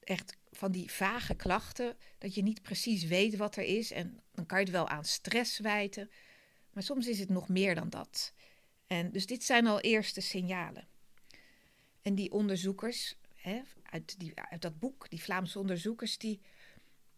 echt 0.00 0.36
van 0.50 0.72
die 0.72 0.90
vage 0.90 1.34
klachten, 1.34 1.96
dat 2.18 2.34
je 2.34 2.42
niet 2.42 2.62
precies 2.62 3.04
weet 3.04 3.36
wat 3.36 3.56
er 3.56 3.64
is. 3.64 3.90
En 3.90 4.20
dan 4.34 4.46
kan 4.46 4.58
je 4.58 4.64
het 4.64 4.72
wel 4.72 4.88
aan 4.88 5.04
stress 5.04 5.58
wijten. 5.58 6.10
Maar 6.72 6.82
soms 6.82 7.06
is 7.06 7.18
het 7.18 7.28
nog 7.28 7.48
meer 7.48 7.74
dan 7.74 7.90
dat. 7.90 8.32
En 8.86 9.12
dus 9.12 9.26
dit 9.26 9.44
zijn 9.44 9.66
al 9.66 9.80
eerste 9.80 10.20
signalen. 10.20 10.88
En 12.02 12.14
die 12.14 12.32
onderzoekers, 12.32 13.16
hè, 13.34 13.60
uit, 13.82 14.18
die, 14.18 14.34
dat 14.58 14.78
boek, 14.78 15.10
die 15.10 15.22
Vlaamse 15.22 15.58
onderzoekers, 15.58 16.18
die, 16.18 16.40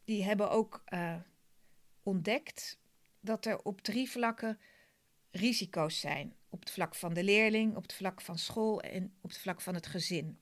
die 0.04 0.24
hebben 0.24 0.50
ook 0.50 0.82
uh, 0.88 1.16
ontdekt 2.02 2.78
dat 3.24 3.46
er 3.46 3.58
op 3.58 3.80
drie 3.80 4.10
vlakken 4.10 4.58
risico's 5.30 6.00
zijn. 6.00 6.34
Op 6.48 6.60
het 6.60 6.70
vlak 6.70 6.94
van 6.94 7.14
de 7.14 7.24
leerling, 7.24 7.76
op 7.76 7.82
het 7.82 7.92
vlak 7.92 8.20
van 8.20 8.38
school 8.38 8.80
en 8.80 9.14
op 9.20 9.30
het 9.30 9.38
vlak 9.38 9.60
van 9.60 9.74
het 9.74 9.86
gezin. 9.86 10.40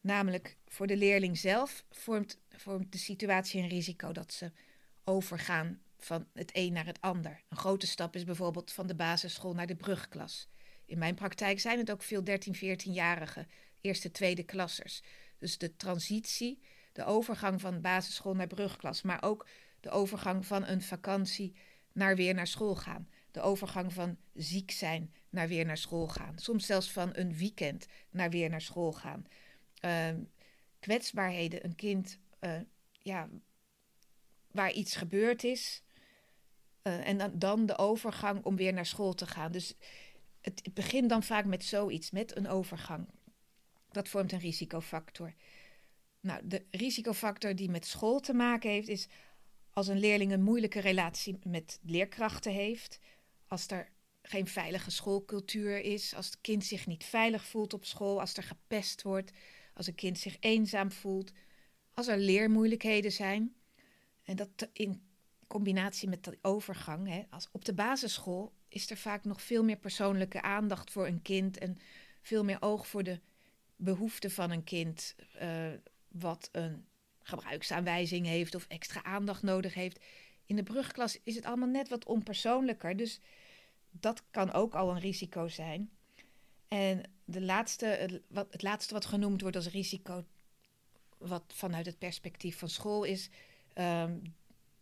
Namelijk 0.00 0.56
voor 0.66 0.86
de 0.86 0.96
leerling 0.96 1.38
zelf 1.38 1.84
vormt, 1.90 2.40
vormt 2.48 2.92
de 2.92 2.98
situatie 2.98 3.62
een 3.62 3.68
risico 3.68 4.12
dat 4.12 4.32
ze 4.32 4.52
overgaan 5.04 5.82
van 5.98 6.26
het 6.32 6.50
een 6.52 6.72
naar 6.72 6.86
het 6.86 7.00
ander. 7.00 7.42
Een 7.48 7.56
grote 7.56 7.86
stap 7.86 8.16
is 8.16 8.24
bijvoorbeeld 8.24 8.72
van 8.72 8.86
de 8.86 8.94
basisschool 8.94 9.54
naar 9.54 9.66
de 9.66 9.76
brugklas. 9.76 10.48
In 10.86 10.98
mijn 10.98 11.14
praktijk 11.14 11.60
zijn 11.60 11.78
het 11.78 11.90
ook 11.90 12.02
veel 12.02 12.24
13, 12.24 12.54
14-jarige 12.56 13.46
eerste, 13.80 14.10
tweede 14.10 14.42
klassers. 14.42 15.02
Dus 15.38 15.58
de 15.58 15.76
transitie, 15.76 16.62
de 16.92 17.04
overgang 17.04 17.60
van 17.60 17.80
basisschool 17.80 18.34
naar 18.34 18.46
brugklas, 18.46 19.02
maar 19.02 19.22
ook 19.22 19.46
de 19.80 19.90
overgang 19.90 20.46
van 20.46 20.66
een 20.66 20.82
vakantie 20.82 21.56
naar 21.92 22.16
weer 22.16 22.34
naar 22.34 22.46
school 22.46 22.76
gaan. 22.76 23.08
De 23.30 23.40
overgang 23.40 23.92
van 23.92 24.16
ziek 24.34 24.70
zijn 24.70 25.14
naar 25.30 25.48
weer 25.48 25.66
naar 25.66 25.76
school 25.76 26.08
gaan. 26.08 26.38
Soms 26.38 26.66
zelfs 26.66 26.90
van 26.90 27.10
een 27.12 27.36
weekend 27.36 27.86
naar 28.10 28.30
weer 28.30 28.50
naar 28.50 28.60
school 28.60 28.92
gaan. 28.92 29.26
Uh, 29.84 30.08
kwetsbaarheden, 30.78 31.64
een 31.64 31.74
kind 31.74 32.18
uh, 32.40 32.60
ja, 32.98 33.28
waar 34.50 34.72
iets 34.72 34.96
gebeurd 34.96 35.44
is. 35.44 35.82
Uh, 36.82 37.08
en 37.08 37.18
dan, 37.18 37.38
dan 37.38 37.66
de 37.66 37.78
overgang 37.78 38.44
om 38.44 38.56
weer 38.56 38.72
naar 38.72 38.86
school 38.86 39.14
te 39.14 39.26
gaan. 39.26 39.52
Dus 39.52 39.74
het, 40.40 40.60
het 40.64 40.74
begint 40.74 41.08
dan 41.08 41.22
vaak 41.22 41.44
met 41.44 41.64
zoiets, 41.64 42.10
met 42.10 42.36
een 42.36 42.48
overgang. 42.48 43.08
Dat 43.90 44.08
vormt 44.08 44.32
een 44.32 44.38
risicofactor. 44.38 45.34
Nou, 46.20 46.40
de 46.44 46.64
risicofactor 46.70 47.54
die 47.54 47.70
met 47.70 47.86
school 47.86 48.20
te 48.20 48.34
maken 48.34 48.70
heeft, 48.70 48.88
is 48.88 49.08
als 49.72 49.86
een 49.88 49.98
leerling 49.98 50.32
een 50.32 50.42
moeilijke 50.42 50.80
relatie 50.80 51.38
met 51.42 51.78
leerkrachten 51.82 52.52
heeft, 52.52 52.98
als 53.46 53.66
er 53.66 53.88
geen 54.22 54.46
veilige 54.46 54.90
schoolcultuur 54.90 55.80
is, 55.80 56.14
als 56.14 56.26
het 56.26 56.40
kind 56.40 56.64
zich 56.64 56.86
niet 56.86 57.04
veilig 57.04 57.44
voelt 57.44 57.72
op 57.72 57.84
school, 57.84 58.20
als 58.20 58.34
er 58.34 58.42
gepest 58.42 59.02
wordt, 59.02 59.32
als 59.74 59.86
een 59.86 59.94
kind 59.94 60.18
zich 60.18 60.36
eenzaam 60.40 60.92
voelt, 60.92 61.32
als 61.94 62.08
er 62.08 62.18
leermoeilijkheden 62.18 63.12
zijn. 63.12 63.54
En 64.22 64.36
dat 64.36 64.68
in 64.72 65.02
combinatie 65.46 66.08
met 66.08 66.24
de 66.24 66.38
overgang, 66.42 67.08
hè, 67.08 67.22
als 67.30 67.48
op 67.52 67.64
de 67.64 67.74
basisschool 67.74 68.52
is 68.68 68.90
er 68.90 68.96
vaak 68.96 69.24
nog 69.24 69.42
veel 69.42 69.64
meer 69.64 69.76
persoonlijke 69.76 70.42
aandacht 70.42 70.90
voor 70.90 71.06
een 71.06 71.22
kind 71.22 71.58
en 71.58 71.76
veel 72.22 72.44
meer 72.44 72.56
oog 72.60 72.86
voor 72.86 73.02
de 73.02 73.20
behoeften 73.76 74.30
van 74.30 74.50
een 74.50 74.64
kind, 74.64 75.14
uh, 75.42 75.72
wat 76.08 76.48
een 76.52 76.86
gebruiksaanwijzing 77.22 78.26
heeft 78.26 78.54
of 78.54 78.66
extra 78.68 79.04
aandacht 79.04 79.42
nodig 79.42 79.74
heeft. 79.74 80.00
In 80.46 80.56
de 80.56 80.62
brugklas 80.62 81.18
is 81.22 81.34
het 81.34 81.44
allemaal 81.44 81.68
net 81.68 81.88
wat 81.88 82.04
onpersoonlijker, 82.04 82.96
dus 82.96 83.20
dat 83.90 84.22
kan 84.30 84.52
ook 84.52 84.74
al 84.74 84.90
een 84.90 85.00
risico 85.00 85.48
zijn. 85.48 85.90
En 86.68 87.02
de 87.24 87.40
laatste, 87.40 87.86
het, 87.86 88.62
laatste 88.62 88.94
wat 88.94 89.04
genoemd 89.04 89.40
wordt 89.40 89.56
als 89.56 89.68
risico, 89.68 90.24
wat 91.18 91.44
vanuit 91.46 91.86
het 91.86 91.98
perspectief 91.98 92.58
van 92.58 92.68
school 92.68 93.04
is, 93.04 93.28
um, 93.74 94.34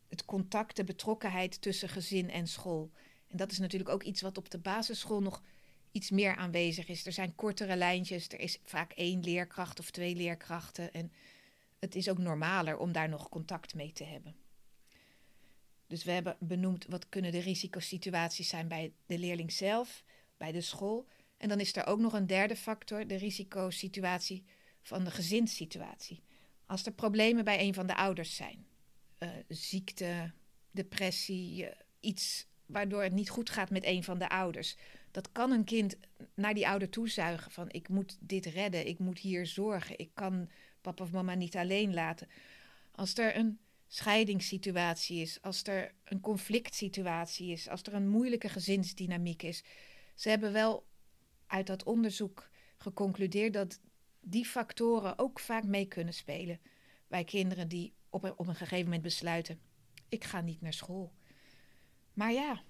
het 0.08 0.24
contact, 0.24 0.76
de 0.76 0.84
betrokkenheid 0.84 1.60
tussen 1.60 1.88
gezin 1.88 2.30
en 2.30 2.46
school. 2.46 2.90
En 3.26 3.36
dat 3.36 3.50
is 3.52 3.58
natuurlijk 3.58 3.90
ook 3.90 4.02
iets 4.02 4.20
wat 4.20 4.38
op 4.38 4.50
de 4.50 4.58
basisschool 4.58 5.22
nog 5.22 5.42
iets 5.92 6.10
meer 6.10 6.36
aanwezig 6.36 6.88
is. 6.88 7.06
Er 7.06 7.12
zijn 7.12 7.34
kortere 7.34 7.76
lijntjes, 7.76 8.28
er 8.28 8.40
is 8.40 8.58
vaak 8.62 8.92
één 8.92 9.22
leerkracht 9.22 9.78
of 9.78 9.90
twee 9.90 10.14
leerkrachten. 10.14 10.92
En 10.92 11.12
het 11.80 11.94
is 11.94 12.08
ook 12.08 12.18
normaler 12.18 12.78
om 12.78 12.92
daar 12.92 13.08
nog 13.08 13.28
contact 13.28 13.74
mee 13.74 13.92
te 13.92 14.04
hebben. 14.04 14.36
Dus 15.86 16.04
we 16.04 16.10
hebben 16.10 16.36
benoemd 16.38 16.86
wat 16.86 17.08
kunnen 17.08 17.32
de 17.32 17.38
risicosituaties 17.38 18.48
zijn 18.48 18.68
bij 18.68 18.92
de 19.06 19.18
leerling 19.18 19.52
zelf, 19.52 20.04
bij 20.36 20.52
de 20.52 20.60
school. 20.60 21.08
En 21.36 21.48
dan 21.48 21.60
is 21.60 21.76
er 21.76 21.86
ook 21.86 21.98
nog 21.98 22.12
een 22.12 22.26
derde 22.26 22.56
factor, 22.56 23.06
de 23.06 23.16
risicosituatie 23.16 24.44
van 24.82 25.04
de 25.04 25.10
gezinssituatie. 25.10 26.22
Als 26.66 26.86
er 26.86 26.92
problemen 26.92 27.44
bij 27.44 27.60
een 27.60 27.74
van 27.74 27.86
de 27.86 27.96
ouders 27.96 28.36
zijn, 28.36 28.66
uh, 29.18 29.28
ziekte, 29.48 30.32
depressie, 30.70 31.68
iets 32.00 32.46
waardoor 32.66 33.02
het 33.02 33.12
niet 33.12 33.30
goed 33.30 33.50
gaat 33.50 33.70
met 33.70 33.84
een 33.84 34.04
van 34.04 34.18
de 34.18 34.28
ouders. 34.28 34.76
Dat 35.10 35.32
kan 35.32 35.50
een 35.50 35.64
kind 35.64 35.96
naar 36.34 36.54
die 36.54 36.68
ouder 36.68 36.88
toezuigen 36.88 37.50
van 37.50 37.70
ik 37.70 37.88
moet 37.88 38.16
dit 38.20 38.46
redden, 38.46 38.86
ik 38.86 38.98
moet 38.98 39.18
hier 39.18 39.46
zorgen, 39.46 39.98
ik 39.98 40.10
kan 40.14 40.50
papa 40.80 41.02
of 41.02 41.12
mama 41.12 41.34
niet 41.34 41.56
alleen 41.56 41.94
laten. 41.94 42.28
Als 42.92 43.18
er 43.18 43.36
een 43.36 43.58
scheidingssituatie 43.86 45.20
is, 45.20 45.42
als 45.42 45.62
er 45.62 45.94
een 46.04 46.20
conflict 46.20 46.74
situatie 46.74 47.52
is, 47.52 47.68
als 47.68 47.82
er 47.82 47.94
een 47.94 48.08
moeilijke 48.08 48.48
gezinsdynamiek 48.48 49.42
is. 49.42 49.64
Ze 50.14 50.28
hebben 50.28 50.52
wel 50.52 50.86
uit 51.46 51.66
dat 51.66 51.84
onderzoek 51.84 52.48
geconcludeerd 52.76 53.52
dat 53.52 53.80
die 54.20 54.44
factoren 54.44 55.18
ook 55.18 55.40
vaak 55.40 55.64
mee 55.64 55.86
kunnen 55.86 56.14
spelen 56.14 56.60
bij 57.08 57.24
kinderen 57.24 57.68
die 57.68 57.92
op 58.08 58.24
een, 58.24 58.38
op 58.38 58.46
een 58.46 58.54
gegeven 58.54 58.84
moment 58.84 59.02
besluiten: 59.02 59.60
ik 60.08 60.24
ga 60.24 60.40
niet 60.40 60.60
naar 60.60 60.72
school. 60.72 61.12
Maar 62.12 62.32
ja, 62.32 62.62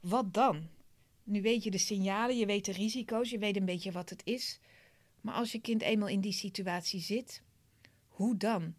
wat 0.00 0.34
dan? 0.34 0.68
Nu 1.22 1.42
weet 1.42 1.62
je 1.62 1.70
de 1.70 1.78
signalen, 1.78 2.36
je 2.36 2.46
weet 2.46 2.64
de 2.64 2.72
risico's, 2.72 3.30
je 3.30 3.38
weet 3.38 3.56
een 3.56 3.64
beetje 3.64 3.92
wat 3.92 4.10
het 4.10 4.22
is. 4.24 4.60
Maar 5.20 5.34
als 5.34 5.52
je 5.52 5.60
kind 5.60 5.82
eenmaal 5.82 6.08
in 6.08 6.20
die 6.20 6.32
situatie 6.32 7.00
zit, 7.00 7.42
hoe 8.08 8.36
dan? 8.36 8.74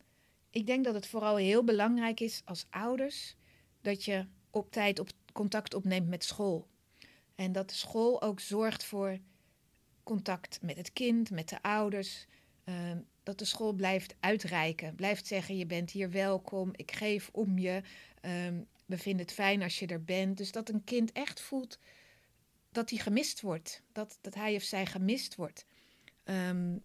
Ik 0.49 0.65
denk 0.65 0.85
dat 0.85 0.93
het 0.93 1.07
vooral 1.07 1.35
heel 1.35 1.63
belangrijk 1.63 2.19
is 2.19 2.41
als 2.45 2.65
ouders 2.69 3.35
dat 3.81 4.05
je 4.05 4.25
op 4.49 4.71
tijd 4.71 4.99
op 4.99 5.09
contact 5.33 5.73
opneemt 5.73 6.07
met 6.07 6.23
school. 6.23 6.67
En 7.35 7.51
dat 7.51 7.69
de 7.69 7.75
school 7.75 8.21
ook 8.21 8.39
zorgt 8.39 8.83
voor 8.83 9.19
contact 10.03 10.59
met 10.61 10.77
het 10.77 10.93
kind, 10.93 11.29
met 11.29 11.49
de 11.49 11.61
ouders. 11.61 12.25
Uh, 12.65 12.91
dat 13.23 13.39
de 13.39 13.45
school 13.45 13.73
blijft 13.73 14.15
uitreiken, 14.19 14.95
blijft 14.95 15.27
zeggen: 15.27 15.57
je 15.57 15.65
bent 15.65 15.91
hier 15.91 16.11
welkom, 16.11 16.69
ik 16.75 16.91
geef 16.91 17.29
om 17.31 17.57
je. 17.57 17.81
Uh, 18.21 18.31
we 18.85 18.97
vinden 18.97 19.25
het 19.25 19.33
fijn 19.33 19.61
als 19.61 19.79
je 19.79 19.87
er 19.87 20.03
bent. 20.03 20.37
Dus 20.37 20.51
dat 20.51 20.69
een 20.69 20.83
kind 20.83 21.11
echt 21.11 21.41
voelt 21.41 21.79
dat 22.71 22.89
hij 22.89 22.99
gemist 22.99 23.41
wordt, 23.41 23.81
dat, 23.91 24.17
dat 24.21 24.33
hij 24.33 24.55
of 24.55 24.61
zij 24.61 24.85
gemist 24.85 25.35
wordt. 25.35 25.65
Um, 26.23 26.83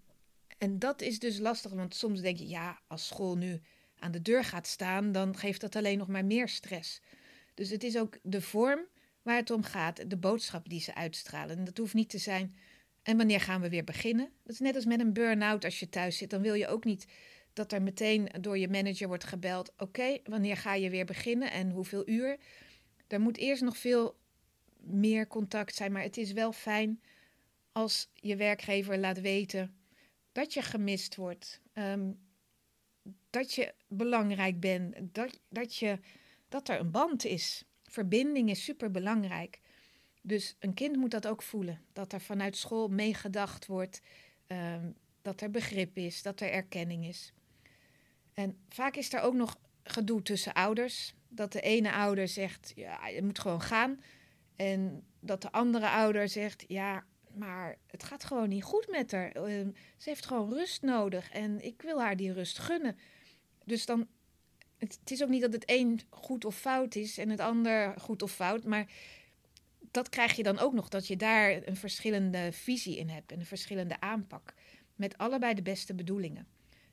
en 0.59 0.78
dat 0.78 1.00
is 1.00 1.19
dus 1.19 1.38
lastig, 1.38 1.73
want 1.73 1.95
soms 1.95 2.21
denk 2.21 2.38
je, 2.38 2.49
ja, 2.49 2.81
als 2.87 3.07
school 3.07 3.37
nu 3.37 3.61
aan 3.99 4.12
de 4.12 4.23
deur 4.23 4.45
gaat 4.45 4.66
staan, 4.66 5.12
dan 5.12 5.37
geeft 5.37 5.61
dat 5.61 5.76
alleen 5.76 5.99
nog 5.99 6.09
maar 6.09 6.25
meer 6.25 6.49
stress. 6.49 7.00
Dus 7.55 7.71
het 7.71 7.85
is 7.85 7.99
ook 7.99 8.19
de 8.23 8.40
vorm 8.40 8.81
waar 9.23 9.37
het 9.37 9.50
om 9.50 9.62
gaat, 9.62 10.11
de 10.11 10.16
boodschap 10.16 10.69
die 10.69 10.81
ze 10.81 10.95
uitstralen. 10.95 11.59
En 11.59 11.64
dat 11.64 11.78
hoeft 11.78 11.95
niet 11.95 12.09
te 12.09 12.19
zijn. 12.19 12.57
En 13.02 13.16
wanneer 13.16 13.40
gaan 13.40 13.61
we 13.61 13.69
weer 13.69 13.85
beginnen? 13.85 14.31
Dat 14.43 14.52
is 14.52 14.59
net 14.59 14.75
als 14.75 14.85
met 14.85 15.00
een 15.00 15.12
burn-out 15.12 15.64
als 15.64 15.81
je 15.81 15.88
thuis 15.88 16.16
zit. 16.16 16.31
Dan 16.31 16.43
wil 16.43 16.55
je 16.55 16.66
ook 16.66 16.85
niet 16.85 17.07
dat 17.52 17.73
er 17.73 17.83
meteen 17.83 18.28
door 18.40 18.59
je 18.59 18.69
manager 18.69 19.09
wordt 19.09 19.25
gebeld: 19.25 19.73
Oké, 19.78 20.19
wanneer 20.25 20.57
ga 20.57 20.75
je 20.75 20.90
weer 20.90 21.05
beginnen 21.05 21.50
en 21.50 21.71
hoeveel 21.71 22.09
uur? 22.09 22.37
Er 23.09 23.21
moet 23.21 23.37
eerst 23.37 23.62
nog 23.62 23.76
veel 23.76 24.16
meer 24.81 25.26
contact 25.26 25.75
zijn, 25.75 25.93
maar 25.93 26.02
het 26.02 26.16
is 26.16 26.33
wel 26.33 26.52
fijn 26.52 27.00
als 27.76 28.09
je 28.14 28.37
werkgever 28.37 28.99
laat 28.99 29.21
weten 29.21 29.76
dat 30.33 30.54
je 30.54 30.62
gemist 30.62 31.16
wordt, 31.16 31.61
um, 31.73 32.18
dat 33.30 33.54
je 33.54 33.75
belangrijk 33.88 34.61
bent, 34.61 35.14
dat, 35.14 35.40
dat, 35.49 35.76
je, 35.76 35.99
dat 36.49 36.68
er 36.68 36.80
een 36.80 36.90
band 36.90 37.25
is. 37.25 37.64
Verbinding 37.83 38.50
is 38.50 38.64
super 38.64 38.90
belangrijk. 38.90 39.61
Dus 40.23 40.56
een 40.59 40.75
kind 40.75 40.97
moet 40.97 41.11
dat 41.11 41.26
ook 41.26 41.42
voelen. 41.42 41.80
Dat 41.92 42.12
er 42.12 42.21
vanuit 42.21 42.56
school 42.56 42.88
meegedacht 42.88 43.66
wordt, 43.66 44.00
um, 44.47 44.95
dat 45.23 45.40
er 45.40 45.50
begrip 45.50 45.97
is, 45.97 46.23
dat 46.23 46.40
er 46.40 46.50
erkenning 46.50 47.06
is. 47.06 47.33
En 48.33 48.59
vaak 48.68 48.97
is 48.97 49.12
er 49.12 49.21
ook 49.21 49.35
nog 49.35 49.59
gedoe 49.83 50.23
tussen 50.23 50.52
ouders. 50.52 51.14
Dat 51.28 51.52
de 51.52 51.61
ene 51.61 51.92
ouder 51.92 52.28
zegt, 52.28 52.73
ja, 52.75 53.06
je 53.06 53.23
moet 53.23 53.38
gewoon 53.38 53.62
gaan. 53.62 54.00
En 54.56 55.06
dat 55.21 55.42
de 55.42 55.52
andere 55.52 55.88
ouder 55.88 56.28
zegt, 56.28 56.64
ja, 56.68 57.04
maar 57.37 57.78
het 57.87 58.05
gaat 58.05 58.25
gewoon 58.25 58.49
niet 58.49 58.62
goed 58.62 58.88
met 58.90 59.12
haar. 59.12 59.33
Ehm, 59.33 59.71
ze 59.97 60.09
heeft 60.09 60.26
gewoon 60.26 60.52
rust 60.52 60.83
nodig 60.83 61.31
en 61.31 61.64
ik 61.64 61.83
wil 61.83 62.00
haar 62.00 62.16
die 62.16 62.33
rust 62.33 62.59
gunnen. 62.59 62.97
Dus 63.64 63.87
dan, 63.87 64.07
het, 64.78 64.99
is 65.05 65.23
ook 65.23 65.28
niet 65.28 65.40
dat 65.40 65.52
het 65.52 65.64
een 65.66 66.00
goed 66.11 66.45
of 66.45 66.57
fout 66.57 66.95
is 66.95 67.19
en 67.19 67.28
het 67.28 67.40
ander 67.40 68.00
goed 68.00 68.23
of 68.23 68.33
fout, 68.33 68.64
maar 68.64 68.90
dat 69.90 70.09
krijg 70.09 70.37
je 70.37 70.43
dan 70.43 70.59
ook 70.59 70.73
nog, 70.73 70.88
dat 70.88 71.07
je 71.07 71.16
daar 71.16 71.66
een 71.66 71.76
verschillende 71.76 72.52
visie 72.52 72.97
in 72.97 73.09
hebt 73.09 73.33
en 73.33 73.38
een 73.38 73.47
verschillende 73.47 74.00
aanpak. 74.00 74.55
Met 74.95 75.19
allebei 75.19 75.55
de 75.55 75.62
beste 75.62 75.95
bedoelingen. 75.95 76.47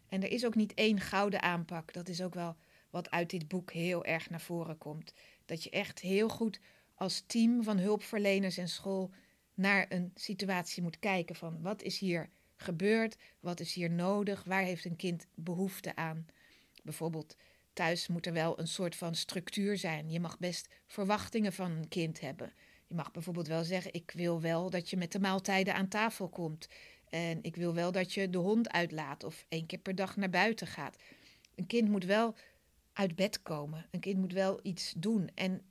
En 0.09 0.23
er 0.23 0.31
is 0.31 0.45
ook 0.45 0.55
niet 0.55 0.73
één 0.73 0.99
gouden 0.99 1.41
aanpak. 1.41 1.93
Dat 1.93 2.07
is 2.07 2.21
ook 2.21 2.33
wel 2.33 2.55
wat 2.89 3.11
uit 3.11 3.29
dit 3.29 3.47
boek 3.47 3.71
heel 3.71 4.05
erg 4.05 4.29
naar 4.29 4.41
voren 4.41 4.77
komt. 4.77 5.13
Dat 5.45 5.63
je 5.63 5.69
echt 5.69 5.99
heel 5.99 6.29
goed 6.29 6.59
als 6.95 7.23
team 7.27 7.63
van 7.63 7.77
hulpverleners 7.77 8.57
en 8.57 8.67
school 8.67 9.11
naar 9.53 9.85
een 9.89 10.11
situatie 10.15 10.83
moet 10.83 10.99
kijken 10.99 11.35
van 11.35 11.61
wat 11.61 11.81
is 11.81 11.99
hier 11.99 12.29
gebeurd, 12.55 13.17
wat 13.39 13.59
is 13.59 13.73
hier 13.73 13.91
nodig, 13.91 14.43
waar 14.43 14.63
heeft 14.63 14.85
een 14.85 14.95
kind 14.95 15.27
behoefte 15.35 15.95
aan. 15.95 16.25
Bijvoorbeeld 16.83 17.35
thuis 17.73 18.07
moet 18.07 18.25
er 18.25 18.33
wel 18.33 18.59
een 18.59 18.67
soort 18.67 18.95
van 18.95 19.15
structuur 19.15 19.77
zijn. 19.77 20.09
Je 20.09 20.19
mag 20.19 20.39
best 20.39 20.67
verwachtingen 20.87 21.53
van 21.53 21.71
een 21.71 21.87
kind 21.87 22.19
hebben. 22.19 22.53
Je 22.87 22.95
mag 22.95 23.11
bijvoorbeeld 23.11 23.47
wel 23.47 23.63
zeggen: 23.63 23.93
Ik 23.93 24.11
wil 24.11 24.41
wel 24.41 24.69
dat 24.69 24.89
je 24.89 24.97
met 24.97 25.11
de 25.11 25.19
maaltijden 25.19 25.73
aan 25.73 25.87
tafel 25.87 26.29
komt. 26.29 26.67
En 27.09 27.39
ik 27.41 27.55
wil 27.55 27.73
wel 27.73 27.91
dat 27.91 28.13
je 28.13 28.29
de 28.29 28.37
hond 28.37 28.71
uitlaat 28.71 29.23
of 29.23 29.45
één 29.49 29.65
keer 29.65 29.79
per 29.79 29.95
dag 29.95 30.15
naar 30.15 30.29
buiten 30.29 30.67
gaat. 30.67 30.97
Een 31.55 31.67
kind 31.67 31.89
moet 31.89 32.05
wel 32.05 32.35
uit 32.93 33.15
bed 33.15 33.41
komen. 33.41 33.85
Een 33.91 33.99
kind 33.99 34.19
moet 34.19 34.33
wel 34.33 34.59
iets 34.63 34.93
doen. 34.97 35.29
En 35.33 35.61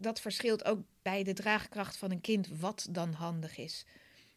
dat 0.00 0.20
verschilt 0.20 0.64
ook 0.64 0.80
bij 1.02 1.22
de 1.22 1.32
draagkracht 1.32 1.96
van 1.96 2.10
een 2.10 2.20
kind 2.20 2.48
wat 2.58 2.88
dan 2.90 3.12
handig 3.12 3.56
is. 3.56 3.84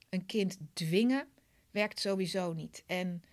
Een 0.10 0.25
kind 0.25 0.58
dwingen 0.74 1.27
werkt 1.72 2.00
sowieso 2.00 2.53
niet. 2.53 2.84
En 2.86 3.24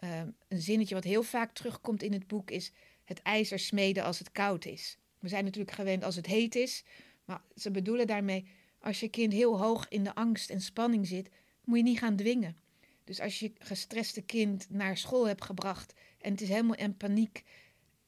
uh, 0.00 0.20
een 0.48 0.60
zinnetje 0.60 0.94
wat 0.94 1.04
heel 1.04 1.22
vaak 1.22 1.52
terugkomt 1.52 2.02
in 2.02 2.12
het 2.12 2.26
boek 2.26 2.50
is 2.50 2.72
het 3.04 3.22
ijzer 3.22 3.58
smeden 3.58 4.04
als 4.04 4.18
het 4.18 4.32
koud 4.32 4.64
is. 4.64 4.98
We 5.18 5.28
zijn 5.28 5.44
natuurlijk 5.44 5.74
gewend 5.74 6.04
als 6.04 6.16
het 6.16 6.26
heet 6.26 6.54
is, 6.54 6.84
maar 7.24 7.42
ze 7.56 7.70
bedoelen 7.70 8.06
daarmee 8.06 8.46
als 8.80 9.00
je 9.00 9.08
kind 9.08 9.32
heel 9.32 9.58
hoog 9.58 9.88
in 9.88 10.04
de 10.04 10.14
angst 10.14 10.50
en 10.50 10.60
spanning 10.60 11.06
zit, 11.06 11.30
moet 11.64 11.76
je 11.76 11.82
niet 11.82 11.98
gaan 11.98 12.16
dwingen. 12.16 12.56
Dus 13.04 13.20
als 13.20 13.38
je 13.38 13.52
gestreste 13.58 14.22
kind 14.22 14.70
naar 14.70 14.96
school 14.96 15.26
hebt 15.26 15.44
gebracht 15.44 15.94
en 16.18 16.30
het 16.30 16.40
is 16.40 16.48
helemaal 16.48 16.76
in 16.76 16.96
paniek 16.96 17.44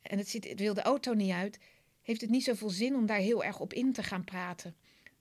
en 0.02 0.18
het, 0.18 0.28
zit, 0.28 0.48
het 0.48 0.60
wil 0.60 0.74
de 0.74 0.82
auto 0.82 1.14
niet 1.14 1.32
uit, 1.32 1.58
heeft 2.02 2.20
het 2.20 2.30
niet 2.30 2.44
zoveel 2.44 2.70
zin 2.70 2.94
om 2.94 3.06
daar 3.06 3.18
heel 3.18 3.44
erg 3.44 3.60
op 3.60 3.72
in 3.72 3.92
te 3.92 4.02
gaan 4.02 4.24
praten. 4.24 4.76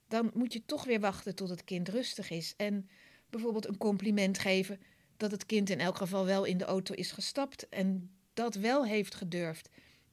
Dan 0.08 0.30
moet 0.34 0.52
je 0.52 0.64
toch 0.64 0.84
weer 0.84 1.00
wachten 1.00 1.34
tot 1.34 1.48
het 1.48 1.64
kind 1.64 1.88
rustig 1.88 2.30
is. 2.30 2.54
En 2.56 2.88
bijvoorbeeld 3.30 3.68
een 3.68 3.78
compliment 3.78 4.38
geven 4.38 4.80
dat 5.16 5.30
het 5.30 5.46
kind 5.46 5.70
in 5.70 5.80
elk 5.80 5.96
geval 5.96 6.24
wel 6.24 6.44
in 6.44 6.58
de 6.58 6.64
auto 6.64 6.94
is 6.94 7.12
gestapt 7.12 7.68
en 7.68 8.10
dat 8.34 8.54
wel 8.54 8.84
heeft 8.84 9.14
gedurfd. 9.14 9.68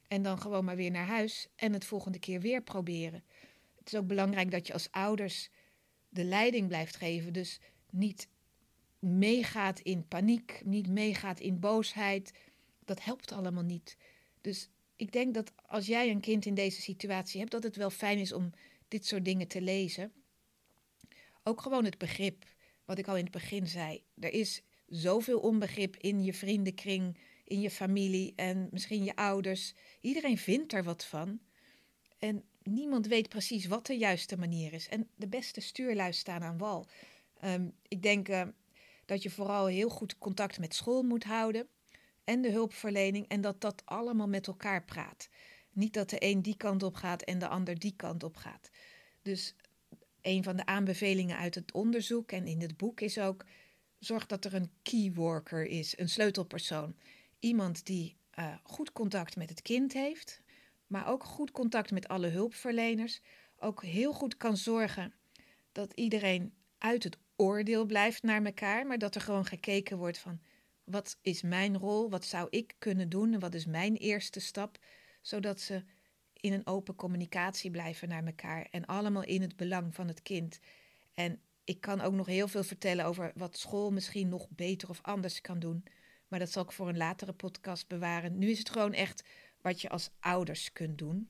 En 0.08 0.22
dan 0.22 0.40
gewoon 0.40 0.64
maar 0.64 0.76
weer 0.76 0.90
naar 0.90 1.06
huis 1.06 1.48
en 1.56 1.72
het 1.72 1.84
volgende 1.84 2.18
keer 2.18 2.40
weer 2.40 2.62
proberen. 2.62 3.24
Het 3.78 3.92
is 3.92 3.98
ook 3.98 4.06
belangrijk 4.06 4.50
dat 4.50 4.66
je 4.66 4.72
als 4.72 4.90
ouders 4.90 5.50
de 6.08 6.24
leiding 6.24 6.68
blijft 6.68 6.96
geven. 6.96 7.32
Dus 7.32 7.60
niet 7.90 8.28
meegaat 8.98 9.80
in 9.80 10.08
paniek, 10.08 10.60
niet 10.64 10.88
meegaat 10.88 11.40
in 11.40 11.60
boosheid. 11.60 12.32
Dat 12.84 13.04
helpt 13.04 13.32
allemaal 13.32 13.62
niet. 13.62 13.96
Dus 14.40 14.68
ik 14.98 15.12
denk 15.12 15.34
dat 15.34 15.52
als 15.66 15.86
jij 15.86 16.10
een 16.10 16.20
kind 16.20 16.46
in 16.46 16.54
deze 16.54 16.80
situatie 16.80 17.40
hebt, 17.40 17.52
dat 17.52 17.62
het 17.62 17.76
wel 17.76 17.90
fijn 17.90 18.18
is 18.18 18.32
om 18.32 18.50
dit 18.88 19.06
soort 19.06 19.24
dingen 19.24 19.48
te 19.48 19.60
lezen. 19.60 20.12
Ook 21.42 21.60
gewoon 21.60 21.84
het 21.84 21.98
begrip, 21.98 22.44
wat 22.84 22.98
ik 22.98 23.08
al 23.08 23.16
in 23.16 23.22
het 23.22 23.32
begin 23.32 23.66
zei. 23.66 24.02
Er 24.20 24.32
is 24.32 24.62
zoveel 24.86 25.38
onbegrip 25.40 25.96
in 25.96 26.24
je 26.24 26.34
vriendenkring, 26.34 27.18
in 27.44 27.60
je 27.60 27.70
familie 27.70 28.32
en 28.36 28.68
misschien 28.70 29.04
je 29.04 29.16
ouders. 29.16 29.74
Iedereen 30.00 30.38
vindt 30.38 30.72
er 30.72 30.84
wat 30.84 31.04
van. 31.04 31.40
En 32.18 32.44
niemand 32.62 33.06
weet 33.06 33.28
precies 33.28 33.66
wat 33.66 33.86
de 33.86 33.96
juiste 33.96 34.38
manier 34.38 34.72
is. 34.72 34.88
En 34.88 35.08
de 35.16 35.28
beste 35.28 35.60
stuurlui 35.60 36.12
staan 36.12 36.42
aan 36.42 36.58
wal. 36.58 36.86
Um, 37.44 37.72
ik 37.88 38.02
denk 38.02 38.28
uh, 38.28 38.42
dat 39.04 39.22
je 39.22 39.30
vooral 39.30 39.66
heel 39.66 39.88
goed 39.88 40.18
contact 40.18 40.58
met 40.58 40.74
school 40.74 41.02
moet 41.02 41.24
houden 41.24 41.68
en 42.28 42.42
de 42.42 42.50
hulpverlening 42.50 43.28
en 43.28 43.40
dat 43.40 43.60
dat 43.60 43.82
allemaal 43.84 44.28
met 44.28 44.46
elkaar 44.46 44.84
praat. 44.84 45.28
Niet 45.72 45.94
dat 45.94 46.10
de 46.10 46.16
een 46.18 46.42
die 46.42 46.56
kant 46.56 46.82
op 46.82 46.94
gaat 46.94 47.22
en 47.22 47.38
de 47.38 47.48
ander 47.48 47.78
die 47.78 47.94
kant 47.96 48.22
op 48.22 48.36
gaat. 48.36 48.70
Dus 49.22 49.54
een 50.20 50.42
van 50.44 50.56
de 50.56 50.66
aanbevelingen 50.66 51.36
uit 51.36 51.54
het 51.54 51.72
onderzoek 51.72 52.32
en 52.32 52.46
in 52.46 52.60
het 52.60 52.76
boek 52.76 53.00
is 53.00 53.18
ook: 53.18 53.44
zorg 53.98 54.26
dat 54.26 54.44
er 54.44 54.54
een 54.54 54.70
key 54.82 55.12
worker 55.14 55.66
is, 55.66 55.98
een 55.98 56.08
sleutelpersoon. 56.08 56.96
Iemand 57.38 57.86
die 57.86 58.16
uh, 58.38 58.54
goed 58.62 58.92
contact 58.92 59.36
met 59.36 59.48
het 59.48 59.62
kind 59.62 59.92
heeft, 59.92 60.42
maar 60.86 61.08
ook 61.08 61.24
goed 61.24 61.50
contact 61.50 61.90
met 61.90 62.08
alle 62.08 62.28
hulpverleners. 62.28 63.20
Ook 63.58 63.82
heel 63.82 64.12
goed 64.12 64.36
kan 64.36 64.56
zorgen 64.56 65.14
dat 65.72 65.92
iedereen 65.92 66.52
uit 66.78 67.04
het 67.04 67.18
oordeel 67.36 67.84
blijft 67.84 68.22
naar 68.22 68.44
elkaar, 68.44 68.86
maar 68.86 68.98
dat 68.98 69.14
er 69.14 69.20
gewoon 69.20 69.46
gekeken 69.46 69.98
wordt 69.98 70.18
van 70.18 70.40
wat 70.90 71.18
is 71.22 71.42
mijn 71.42 71.78
rol, 71.78 72.10
wat 72.10 72.24
zou 72.24 72.46
ik 72.50 72.74
kunnen 72.78 73.08
doen 73.08 73.32
en 73.32 73.40
wat 73.40 73.54
is 73.54 73.66
mijn 73.66 73.96
eerste 73.96 74.40
stap, 74.40 74.78
zodat 75.20 75.60
ze 75.60 75.84
in 76.32 76.52
een 76.52 76.66
open 76.66 76.94
communicatie 76.94 77.70
blijven 77.70 78.08
naar 78.08 78.24
elkaar 78.24 78.66
en 78.70 78.86
allemaal 78.86 79.24
in 79.24 79.42
het 79.42 79.56
belang 79.56 79.94
van 79.94 80.08
het 80.08 80.22
kind. 80.22 80.58
En 81.14 81.40
ik 81.64 81.80
kan 81.80 82.00
ook 82.00 82.12
nog 82.12 82.26
heel 82.26 82.48
veel 82.48 82.64
vertellen 82.64 83.04
over 83.04 83.32
wat 83.34 83.58
school 83.58 83.90
misschien 83.90 84.28
nog 84.28 84.48
beter 84.50 84.88
of 84.88 84.98
anders 85.02 85.40
kan 85.40 85.58
doen, 85.58 85.84
maar 86.28 86.38
dat 86.38 86.50
zal 86.50 86.62
ik 86.62 86.72
voor 86.72 86.88
een 86.88 86.96
latere 86.96 87.32
podcast 87.32 87.88
bewaren. 87.88 88.38
Nu 88.38 88.50
is 88.50 88.58
het 88.58 88.70
gewoon 88.70 88.92
echt 88.92 89.24
wat 89.60 89.80
je 89.80 89.88
als 89.88 90.10
ouders 90.20 90.72
kunt 90.72 90.98
doen. 90.98 91.28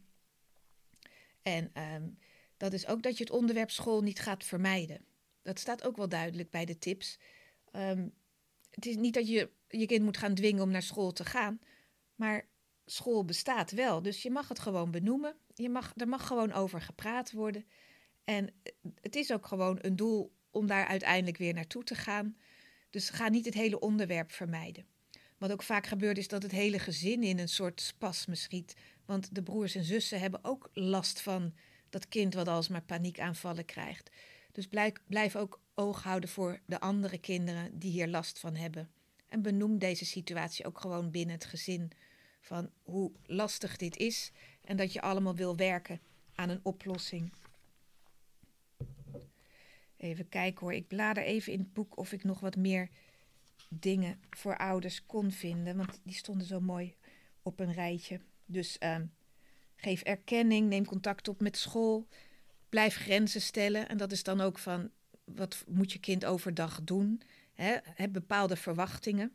En 1.42 1.70
um, 1.94 2.18
dat 2.56 2.72
is 2.72 2.86
ook 2.86 3.02
dat 3.02 3.18
je 3.18 3.24
het 3.24 3.32
onderwerp 3.32 3.70
school 3.70 4.02
niet 4.02 4.20
gaat 4.20 4.44
vermijden. 4.44 5.04
Dat 5.42 5.58
staat 5.58 5.84
ook 5.84 5.96
wel 5.96 6.08
duidelijk 6.08 6.50
bij 6.50 6.64
de 6.64 6.78
tips. 6.78 7.18
Um, 7.72 8.12
het 8.78 8.86
is 8.86 8.96
niet 8.96 9.14
dat 9.14 9.28
je 9.28 9.50
je 9.68 9.86
kind 9.86 10.04
moet 10.04 10.16
gaan 10.16 10.34
dwingen 10.34 10.62
om 10.62 10.70
naar 10.70 10.82
school 10.82 11.12
te 11.12 11.24
gaan, 11.24 11.60
maar 12.14 12.48
school 12.84 13.24
bestaat 13.24 13.70
wel. 13.70 14.02
Dus 14.02 14.22
je 14.22 14.30
mag 14.30 14.48
het 14.48 14.58
gewoon 14.58 14.90
benoemen. 14.90 15.36
Je 15.54 15.68
mag, 15.68 15.92
er 15.96 16.08
mag 16.08 16.26
gewoon 16.26 16.52
over 16.52 16.80
gepraat 16.80 17.32
worden. 17.32 17.64
En 18.24 18.54
het 19.00 19.16
is 19.16 19.32
ook 19.32 19.46
gewoon 19.46 19.78
een 19.80 19.96
doel 19.96 20.32
om 20.50 20.66
daar 20.66 20.86
uiteindelijk 20.86 21.36
weer 21.36 21.54
naartoe 21.54 21.84
te 21.84 21.94
gaan. 21.94 22.36
Dus 22.90 23.10
ga 23.10 23.28
niet 23.28 23.44
het 23.44 23.54
hele 23.54 23.80
onderwerp 23.80 24.32
vermijden. 24.32 24.86
Wat 25.38 25.52
ook 25.52 25.62
vaak 25.62 25.86
gebeurt 25.86 26.18
is 26.18 26.28
dat 26.28 26.42
het 26.42 26.52
hele 26.52 26.78
gezin 26.78 27.22
in 27.22 27.38
een 27.38 27.48
soort 27.48 27.80
spasme 27.80 28.34
schiet. 28.34 28.74
Want 29.06 29.34
de 29.34 29.42
broers 29.42 29.74
en 29.74 29.84
zussen 29.84 30.20
hebben 30.20 30.44
ook 30.44 30.70
last 30.72 31.20
van 31.20 31.54
dat 31.88 32.08
kind 32.08 32.34
wat 32.34 32.48
alsmaar 32.48 32.82
paniekaanvallen 32.82 33.64
krijgt. 33.64 34.10
Dus 34.52 34.66
blijf, 34.66 34.92
blijf 35.06 35.36
ook 35.36 35.60
oog 35.74 36.02
houden 36.02 36.28
voor 36.28 36.60
de 36.66 36.80
andere 36.80 37.18
kinderen 37.18 37.78
die 37.78 37.90
hier 37.90 38.08
last 38.08 38.38
van 38.38 38.54
hebben. 38.54 38.90
En 39.28 39.42
benoem 39.42 39.78
deze 39.78 40.04
situatie 40.04 40.66
ook 40.66 40.80
gewoon 40.80 41.10
binnen 41.10 41.34
het 41.34 41.44
gezin. 41.44 41.90
Van 42.40 42.70
hoe 42.82 43.12
lastig 43.26 43.76
dit 43.76 43.96
is 43.96 44.32
en 44.64 44.76
dat 44.76 44.92
je 44.92 45.00
allemaal 45.00 45.34
wil 45.34 45.56
werken 45.56 46.00
aan 46.34 46.48
een 46.48 46.60
oplossing. 46.62 47.32
Even 49.96 50.28
kijken 50.28 50.60
hoor. 50.60 50.72
Ik 50.72 50.88
blader 50.88 51.22
even 51.22 51.52
in 51.52 51.58
het 51.58 51.72
boek 51.72 51.96
of 51.96 52.12
ik 52.12 52.24
nog 52.24 52.40
wat 52.40 52.56
meer 52.56 52.88
dingen 53.68 54.20
voor 54.30 54.56
ouders 54.56 55.06
kon 55.06 55.30
vinden. 55.30 55.76
Want 55.76 56.00
die 56.02 56.14
stonden 56.14 56.46
zo 56.46 56.60
mooi 56.60 56.94
op 57.42 57.60
een 57.60 57.72
rijtje. 57.72 58.20
Dus 58.46 58.76
uh, 58.80 58.96
geef 59.76 60.02
erkenning, 60.02 60.68
neem 60.68 60.84
contact 60.84 61.28
op 61.28 61.40
met 61.40 61.56
school. 61.56 62.06
Blijf 62.68 62.96
grenzen 62.96 63.40
stellen. 63.40 63.88
En 63.88 63.96
dat 63.96 64.12
is 64.12 64.22
dan 64.22 64.40
ook 64.40 64.58
van 64.58 64.90
wat 65.24 65.64
moet 65.68 65.92
je 65.92 65.98
kind 65.98 66.24
overdag 66.24 66.80
doen? 66.82 67.22
He, 67.54 67.76
heb 67.94 68.12
bepaalde 68.12 68.56
verwachtingen. 68.56 69.32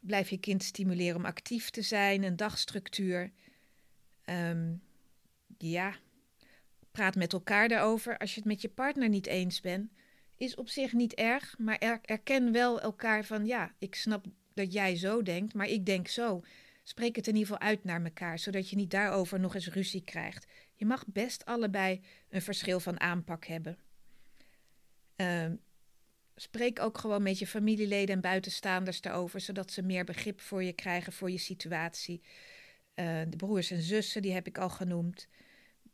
Blijf 0.00 0.30
je 0.30 0.38
kind 0.38 0.62
stimuleren 0.62 1.16
om 1.16 1.24
actief 1.24 1.70
te 1.70 1.82
zijn, 1.82 2.22
een 2.22 2.36
dagstructuur. 2.36 3.32
Um, 4.30 4.82
ja, 5.58 5.96
praat 6.90 7.14
met 7.14 7.32
elkaar 7.32 7.68
daarover. 7.68 8.18
Als 8.18 8.30
je 8.34 8.40
het 8.40 8.48
met 8.48 8.60
je 8.60 8.68
partner 8.68 9.08
niet 9.08 9.26
eens 9.26 9.60
bent, 9.60 9.90
is 10.36 10.54
op 10.54 10.68
zich 10.68 10.92
niet 10.92 11.14
erg, 11.14 11.54
maar 11.58 11.78
erken 12.02 12.52
wel 12.52 12.80
elkaar 12.80 13.24
van 13.24 13.46
ja, 13.46 13.74
ik 13.78 13.94
snap 13.94 14.26
dat 14.54 14.72
jij 14.72 14.96
zo 14.96 15.22
denkt, 15.22 15.54
maar 15.54 15.66
ik 15.66 15.86
denk 15.86 16.08
zo. 16.08 16.42
Spreek 16.82 17.16
het 17.16 17.26
in 17.26 17.36
ieder 17.36 17.52
geval 17.52 17.68
uit 17.68 17.84
naar 17.84 18.04
elkaar, 18.04 18.38
zodat 18.38 18.70
je 18.70 18.76
niet 18.76 18.90
daarover 18.90 19.40
nog 19.40 19.54
eens 19.54 19.68
ruzie 19.68 20.04
krijgt. 20.04 20.46
Je 20.84 20.90
mag 20.90 21.06
best 21.06 21.44
allebei 21.44 22.00
een 22.28 22.42
verschil 22.42 22.80
van 22.80 23.00
aanpak 23.00 23.46
hebben. 23.46 23.78
Uh, 25.16 25.50
spreek 26.36 26.80
ook 26.80 26.98
gewoon 26.98 27.22
met 27.22 27.38
je 27.38 27.46
familieleden 27.46 28.14
en 28.14 28.20
buitenstaanders 28.20 29.00
daarover, 29.00 29.40
zodat 29.40 29.72
ze 29.72 29.82
meer 29.82 30.04
begrip 30.04 30.40
voor 30.40 30.62
je 30.62 30.72
krijgen, 30.72 31.12
voor 31.12 31.30
je 31.30 31.38
situatie. 31.38 32.22
Uh, 32.94 33.22
de 33.28 33.36
broers 33.36 33.70
en 33.70 33.82
zussen, 33.82 34.22
die 34.22 34.32
heb 34.32 34.46
ik 34.46 34.58
al 34.58 34.68
genoemd. 34.68 35.28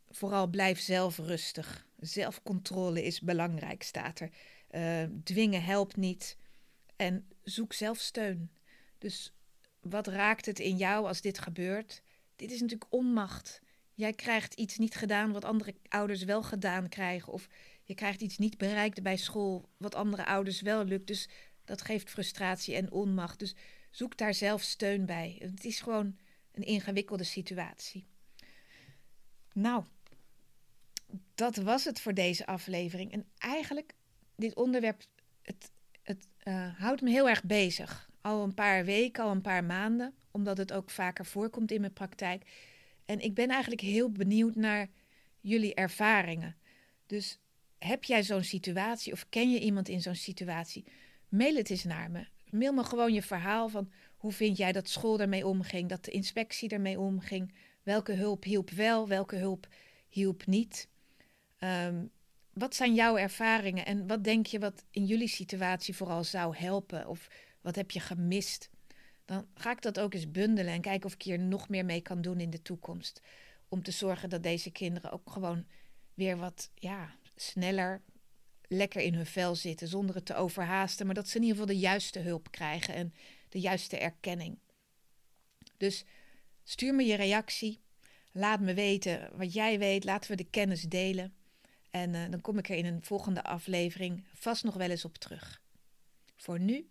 Vooral 0.09 0.47
blijf 0.47 0.79
zelf 0.79 1.17
rustig. 1.17 1.87
Zelfcontrole 1.99 3.03
is 3.03 3.21
belangrijk, 3.21 3.83
staat 3.83 4.19
er. 4.19 4.29
Uh, 4.71 5.03
dwingen 5.23 5.63
helpt 5.63 5.95
niet. 5.95 6.37
En 6.95 7.27
zoek 7.43 7.73
zelf 7.73 7.99
steun. 7.99 8.51
Dus 8.97 9.33
wat 9.79 10.07
raakt 10.07 10.45
het 10.45 10.59
in 10.59 10.77
jou 10.77 11.07
als 11.07 11.21
dit 11.21 11.39
gebeurt? 11.39 12.03
Dit 12.35 12.51
is 12.51 12.61
natuurlijk 12.61 12.93
onmacht. 12.93 13.61
Jij 13.93 14.13
krijgt 14.13 14.53
iets 14.53 14.77
niet 14.77 14.95
gedaan 14.95 15.31
wat 15.31 15.45
andere 15.45 15.75
ouders 15.87 16.23
wel 16.23 16.43
gedaan 16.43 16.89
krijgen. 16.89 17.33
Of 17.33 17.47
je 17.83 17.93
krijgt 17.93 18.21
iets 18.21 18.37
niet 18.37 18.57
bereikt 18.57 19.03
bij 19.03 19.17
school 19.17 19.69
wat 19.77 19.95
andere 19.95 20.25
ouders 20.25 20.61
wel 20.61 20.83
lukt. 20.83 21.07
Dus 21.07 21.29
dat 21.65 21.81
geeft 21.81 22.09
frustratie 22.09 22.75
en 22.75 22.91
onmacht. 22.91 23.39
Dus 23.39 23.55
zoek 23.89 24.17
daar 24.17 24.33
zelf 24.33 24.61
steun 24.61 25.05
bij. 25.05 25.35
Het 25.39 25.65
is 25.65 25.81
gewoon 25.81 26.17
een 26.51 26.63
ingewikkelde 26.63 27.23
situatie. 27.23 28.05
Nou, 29.53 29.83
dat 31.35 31.55
was 31.55 31.85
het 31.85 32.01
voor 32.01 32.13
deze 32.13 32.45
aflevering. 32.45 33.11
En 33.11 33.25
eigenlijk, 33.37 33.93
dit 34.35 34.55
onderwerp, 34.55 35.03
het, 35.41 35.71
het 36.01 36.27
uh, 36.43 36.79
houdt 36.79 37.01
me 37.01 37.09
heel 37.09 37.29
erg 37.29 37.43
bezig. 37.43 38.09
Al 38.21 38.43
een 38.43 38.53
paar 38.53 38.85
weken, 38.85 39.23
al 39.23 39.31
een 39.31 39.41
paar 39.41 39.63
maanden, 39.63 40.13
omdat 40.31 40.57
het 40.57 40.73
ook 40.73 40.89
vaker 40.89 41.25
voorkomt 41.25 41.71
in 41.71 41.81
mijn 41.81 41.93
praktijk. 41.93 42.43
En 43.11 43.19
ik 43.19 43.33
ben 43.33 43.49
eigenlijk 43.49 43.81
heel 43.81 44.11
benieuwd 44.11 44.55
naar 44.55 44.89
jullie 45.39 45.73
ervaringen. 45.73 46.55
Dus 47.05 47.39
heb 47.77 48.03
jij 48.03 48.23
zo'n 48.23 48.43
situatie 48.43 49.13
of 49.13 49.29
ken 49.29 49.51
je 49.51 49.59
iemand 49.59 49.89
in 49.89 50.01
zo'n 50.01 50.15
situatie? 50.15 50.85
Mail 51.29 51.55
het 51.55 51.69
eens 51.69 51.83
naar 51.83 52.11
me. 52.11 52.27
Mail 52.49 52.73
me 52.73 52.83
gewoon 52.83 53.13
je 53.13 53.21
verhaal 53.21 53.69
van 53.69 53.91
hoe 54.17 54.31
vind 54.31 54.57
jij 54.57 54.71
dat 54.71 54.89
school 54.89 55.17
daarmee 55.17 55.47
omging, 55.47 55.89
dat 55.89 56.05
de 56.05 56.11
inspectie 56.11 56.67
daarmee 56.67 56.99
omging. 56.99 57.53
Welke 57.83 58.13
hulp 58.13 58.43
hielp 58.43 58.69
wel, 58.69 59.07
welke 59.07 59.35
hulp 59.35 59.67
hielp 60.09 60.45
niet. 60.45 60.87
Um, 61.59 62.11
wat 62.53 62.75
zijn 62.75 62.93
jouw 62.93 63.17
ervaringen 63.17 63.85
en 63.85 64.07
wat 64.07 64.23
denk 64.23 64.45
je 64.45 64.59
wat 64.59 64.85
in 64.91 65.05
jullie 65.05 65.27
situatie 65.27 65.95
vooral 65.95 66.23
zou 66.23 66.55
helpen? 66.55 67.07
Of 67.07 67.27
wat 67.61 67.75
heb 67.75 67.91
je 67.91 67.99
gemist? 67.99 68.69
Dan 69.25 69.47
ga 69.53 69.71
ik 69.71 69.81
dat 69.81 69.99
ook 69.99 70.13
eens 70.13 70.31
bundelen 70.31 70.73
en 70.73 70.81
kijken 70.81 71.05
of 71.05 71.13
ik 71.13 71.21
hier 71.21 71.39
nog 71.39 71.69
meer 71.69 71.85
mee 71.85 72.01
kan 72.01 72.21
doen 72.21 72.39
in 72.39 72.49
de 72.49 72.61
toekomst. 72.61 73.21
Om 73.69 73.83
te 73.83 73.91
zorgen 73.91 74.29
dat 74.29 74.43
deze 74.43 74.71
kinderen 74.71 75.11
ook 75.11 75.31
gewoon 75.31 75.65
weer 76.13 76.37
wat 76.37 76.71
ja, 76.75 77.15
sneller 77.35 78.01
lekker 78.67 79.01
in 79.01 79.13
hun 79.13 79.25
vel 79.25 79.55
zitten 79.55 79.87
zonder 79.87 80.15
het 80.15 80.25
te 80.25 80.35
overhaasten. 80.35 81.05
Maar 81.05 81.15
dat 81.15 81.27
ze 81.27 81.35
in 81.35 81.41
ieder 81.43 81.57
geval 81.57 81.73
de 81.73 81.81
juiste 81.81 82.19
hulp 82.19 82.51
krijgen 82.51 82.93
en 82.93 83.13
de 83.49 83.59
juiste 83.59 83.97
erkenning. 83.97 84.59
Dus 85.77 86.05
stuur 86.63 86.95
me 86.95 87.03
je 87.03 87.15
reactie. 87.15 87.81
Laat 88.31 88.59
me 88.59 88.73
weten 88.73 89.29
wat 89.37 89.53
jij 89.53 89.79
weet. 89.79 90.03
Laten 90.03 90.31
we 90.31 90.37
de 90.37 90.49
kennis 90.49 90.81
delen. 90.81 91.33
En 91.89 92.13
uh, 92.13 92.29
dan 92.29 92.41
kom 92.41 92.57
ik 92.57 92.69
er 92.69 92.75
in 92.75 92.85
een 92.85 93.03
volgende 93.03 93.43
aflevering 93.43 94.25
vast 94.33 94.63
nog 94.63 94.75
wel 94.75 94.89
eens 94.89 95.05
op 95.05 95.17
terug. 95.17 95.61
Voor 96.35 96.59
nu, 96.59 96.89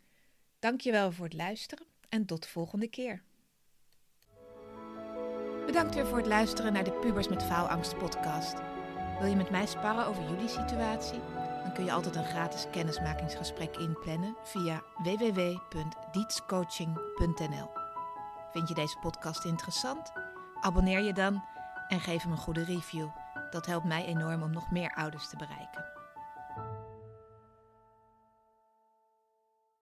dankjewel 0.59 1.13
voor 1.13 1.25
het 1.25 1.35
luisteren 1.35 1.90
en 2.11 2.27
tot 2.27 2.43
de 2.43 2.49
volgende 2.49 2.89
keer. 2.89 3.23
Bedankt 5.67 5.95
weer 5.95 6.07
voor 6.07 6.19
het 6.19 6.27
luisteren 6.27 6.73
naar 6.73 6.85
de 6.85 6.93
Pubers 6.93 7.29
met 7.29 7.43
Faalangst 7.43 7.99
podcast. 7.99 8.55
Wil 9.19 9.29
je 9.29 9.37
met 9.37 9.51
mij 9.51 9.67
sparren 9.67 10.07
over 10.07 10.31
jullie 10.31 10.49
situatie? 10.49 11.21
Dan 11.63 11.73
kun 11.75 11.85
je 11.85 11.93
altijd 11.93 12.17
een 12.17 12.25
gratis 12.25 12.67
kennismakingsgesprek 12.71 13.77
inplannen 13.77 14.37
via 14.43 14.83
www.dietscoaching.nl. 15.03 17.71
Vind 18.53 18.69
je 18.69 18.75
deze 18.75 18.99
podcast 18.99 19.45
interessant? 19.45 20.13
Abonneer 20.61 21.01
je 21.01 21.13
dan 21.13 21.45
en 21.89 22.01
geef 22.01 22.23
hem 22.23 22.33
een 22.33 22.39
goede 22.39 22.65
review. 22.65 23.09
Dat 23.51 23.67
helpt 23.67 23.87
mij 23.87 24.05
enorm 24.05 24.43
om 24.43 24.51
nog 24.51 24.71
meer 24.71 24.95
ouders 24.95 25.29
te 25.29 25.37
bereiken. 25.37 25.90